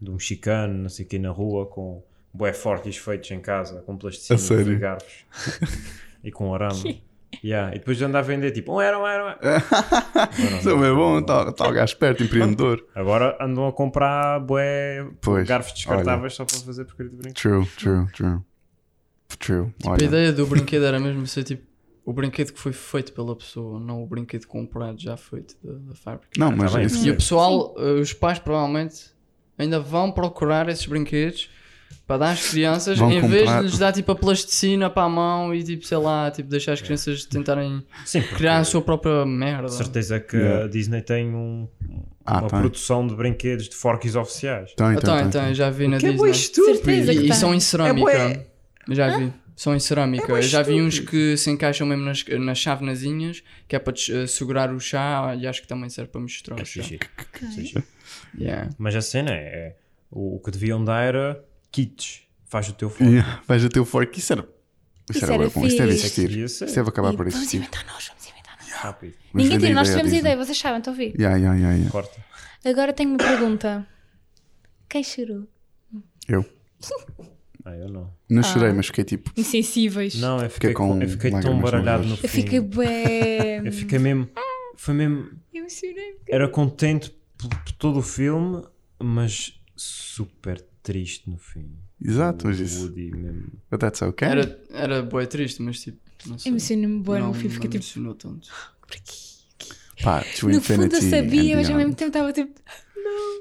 [0.00, 3.98] do mexicano, não sei o que, na rua, com boé fortes feitos em casa, com
[3.98, 5.26] plasticina e garfos.
[6.24, 7.04] e com arame.
[7.42, 7.74] Yeah.
[7.74, 10.94] E depois de andar a vender, tipo, um era, um era, um Isso é bem
[10.94, 12.84] bom, está tá o gajo esperto, empreendedor.
[12.94, 17.34] Agora andam a comprar bué Pois, garfos descartáveis só para fazer porcaria de brinquedo.
[17.40, 18.38] True, true, true.
[19.38, 19.74] True.
[19.84, 20.04] A Olha.
[20.04, 21.66] ideia do brinquedo era mesmo ser tipo
[22.04, 25.94] o brinquedo que foi feito pela pessoa, não o brinquedo comprado já feito da, da
[25.94, 26.28] fábrica.
[26.38, 26.84] Não, mas bem.
[26.84, 29.10] isso- E o pessoal, eh, os pais provavelmente
[29.56, 31.48] ainda vão procurar esses brinquedos
[32.06, 35.04] para dar às crianças, Vão em vez comprar- de lhes dar tipo a plasticina para
[35.04, 38.82] a mão e tipo, sei lá, tipo, deixar as crianças tentarem Sim, criar a sua
[38.82, 39.68] própria merda.
[39.68, 40.64] certeza que Yeah.
[40.64, 41.66] a Disney tem um-
[42.26, 42.58] Ah, uma tem.
[42.60, 44.70] produção de brinquedos de forks oficiais.
[44.74, 46.30] Então, Então, então, então, eu já vi na Que é Disney.
[46.30, 46.74] estúpido.
[46.76, 47.32] Certeza que E, e tem.
[47.36, 48.00] são em cerâmica.
[48.00, 48.46] bué-
[48.90, 49.32] já vi.
[49.56, 50.26] São em cerâmica.
[50.26, 51.10] bué Eu já vi uns estúpido.
[51.12, 55.34] que se encaixam mesmo nas, nas chavenazinhas, que é para des- eh, segurar o chá
[55.38, 56.82] e acho que também serve para misturar o chá.
[56.82, 56.98] Sim.
[58.38, 58.70] Yeah.
[58.78, 59.34] Mas a cena é,
[59.68, 59.76] é-
[60.10, 62.22] o, o que deviam dar era kits.
[62.46, 63.04] Faz o teu fork.
[63.04, 64.18] Yeah, vais a teu fork.
[64.18, 64.42] Isso era.
[64.42, 65.66] Isso, Isso era, era bom.
[65.66, 66.48] Isso deve existir.
[66.48, 66.64] Ser.
[66.66, 67.56] Isso deve acabar E por vamos existir.
[67.58, 68.70] inventar nós, vamos inventar nós.
[68.70, 69.14] Rápido.
[69.32, 70.20] Mas Ninguém tem, nós tivemos Disney.
[70.20, 71.14] ideia, vocês sabem, estão a ouvir?
[71.18, 71.90] Yeah, yeah, yeah, yeah.
[71.90, 72.24] Corta.
[72.64, 73.86] Agora tenho uma pergunta.
[74.88, 75.48] Quem chorou?
[76.28, 76.44] Eu.
[77.64, 78.12] Ah, eu não.
[78.28, 78.42] Não Ah.
[78.42, 79.30] chorei, mas fiquei tipo.
[79.36, 80.14] Insensíveis.
[80.16, 82.22] Não, eu fiquei, Fiquei com eu fiquei tão baralhado no fim.
[82.24, 83.60] Eu fiquei bué.
[83.66, 84.28] Eu fiquei mesmo.
[84.76, 85.30] Foi mesmo.
[85.52, 86.16] Eu chorei.
[86.28, 88.62] Era contente por, por todo o filme,
[89.02, 91.76] mas super triste no fim.
[92.00, 92.82] Exato, O mas isso.
[92.84, 93.48] Woody mesmo.
[93.68, 94.28] But that's okay.
[94.28, 95.98] Era, era boa triste, mas tipo.
[96.26, 96.52] Não sei.
[96.52, 97.76] Emocionei-me não, no fim, não fiquei tipo.
[97.76, 98.48] emocionou tanto.
[100.02, 102.52] Pá, to No fundo infinity eu sabia, mas ao mesmo tempo estava tipo.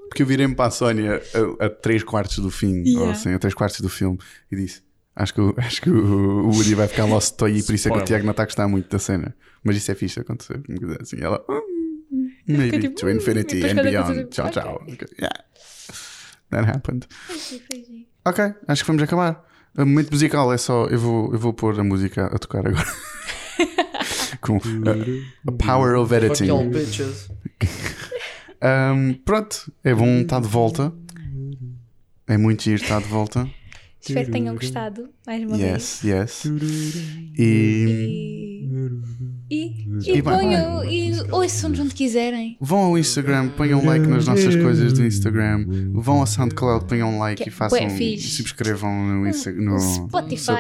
[0.10, 1.22] Porque eu virei-me para a Sónia
[1.60, 3.02] a, a 3 quartos do fim, Yeah.
[3.06, 4.18] ou assim, a 3 quartos do filme,
[4.52, 4.82] e disse:
[5.16, 7.88] Acho que, o- acho que o o Woody vai ficar lost toy e por isso
[7.88, 8.04] é que o.
[8.06, 9.36] Tiago não está a gostar muito da cena.
[9.64, 10.62] Mas isso é fixe acontecer.
[11.02, 11.44] Assim, ela.
[11.50, 13.98] "Hum, Maybe tipo, to "Hum", infinity and beyond.
[14.20, 14.86] aconteceu, Tchau, tchau.
[15.20, 15.43] Yeah.
[16.54, 17.08] That happened.
[18.26, 19.44] Ok, acho que vamos acabar.
[19.76, 20.86] O momento musical é só.
[20.86, 22.86] Eu vou, eu vou pôr a música a tocar agora.
[24.42, 26.48] Com a, a power of editing.
[28.66, 30.94] Um, pronto, é bom estar de volta.
[32.26, 33.46] É muito giro estar de volta.
[34.00, 36.02] Espero que tenham gostado mais uma vez.
[36.02, 36.46] Yes, yes.
[37.38, 38.70] E E,
[39.50, 42.58] e, E e vai, ponham e ouçam-nos onde quiserem.
[42.60, 45.66] vão ao Instagram, ponham like nas nossas coisas do Instagram.
[45.94, 47.90] Vão ao SoundCloud, ponham like Que e é façam.
[47.90, 48.30] fixe.
[48.30, 50.52] Subscrevam no, Insta, no Spotify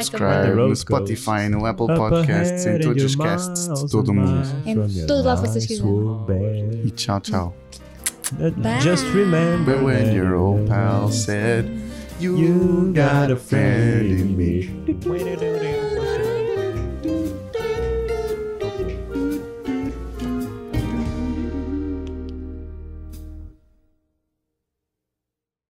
[0.55, 4.47] no Spotify, no Apple Podcasts, em todos os casts de todo o mundo.
[4.65, 4.75] Em
[5.07, 6.81] todo que vocês quiserem.
[6.85, 7.57] E tchau, tchau.
[8.57, 8.81] Bye.
[8.81, 11.65] Just remember when your old pal said,
[12.19, 15.92] You got a friend in me.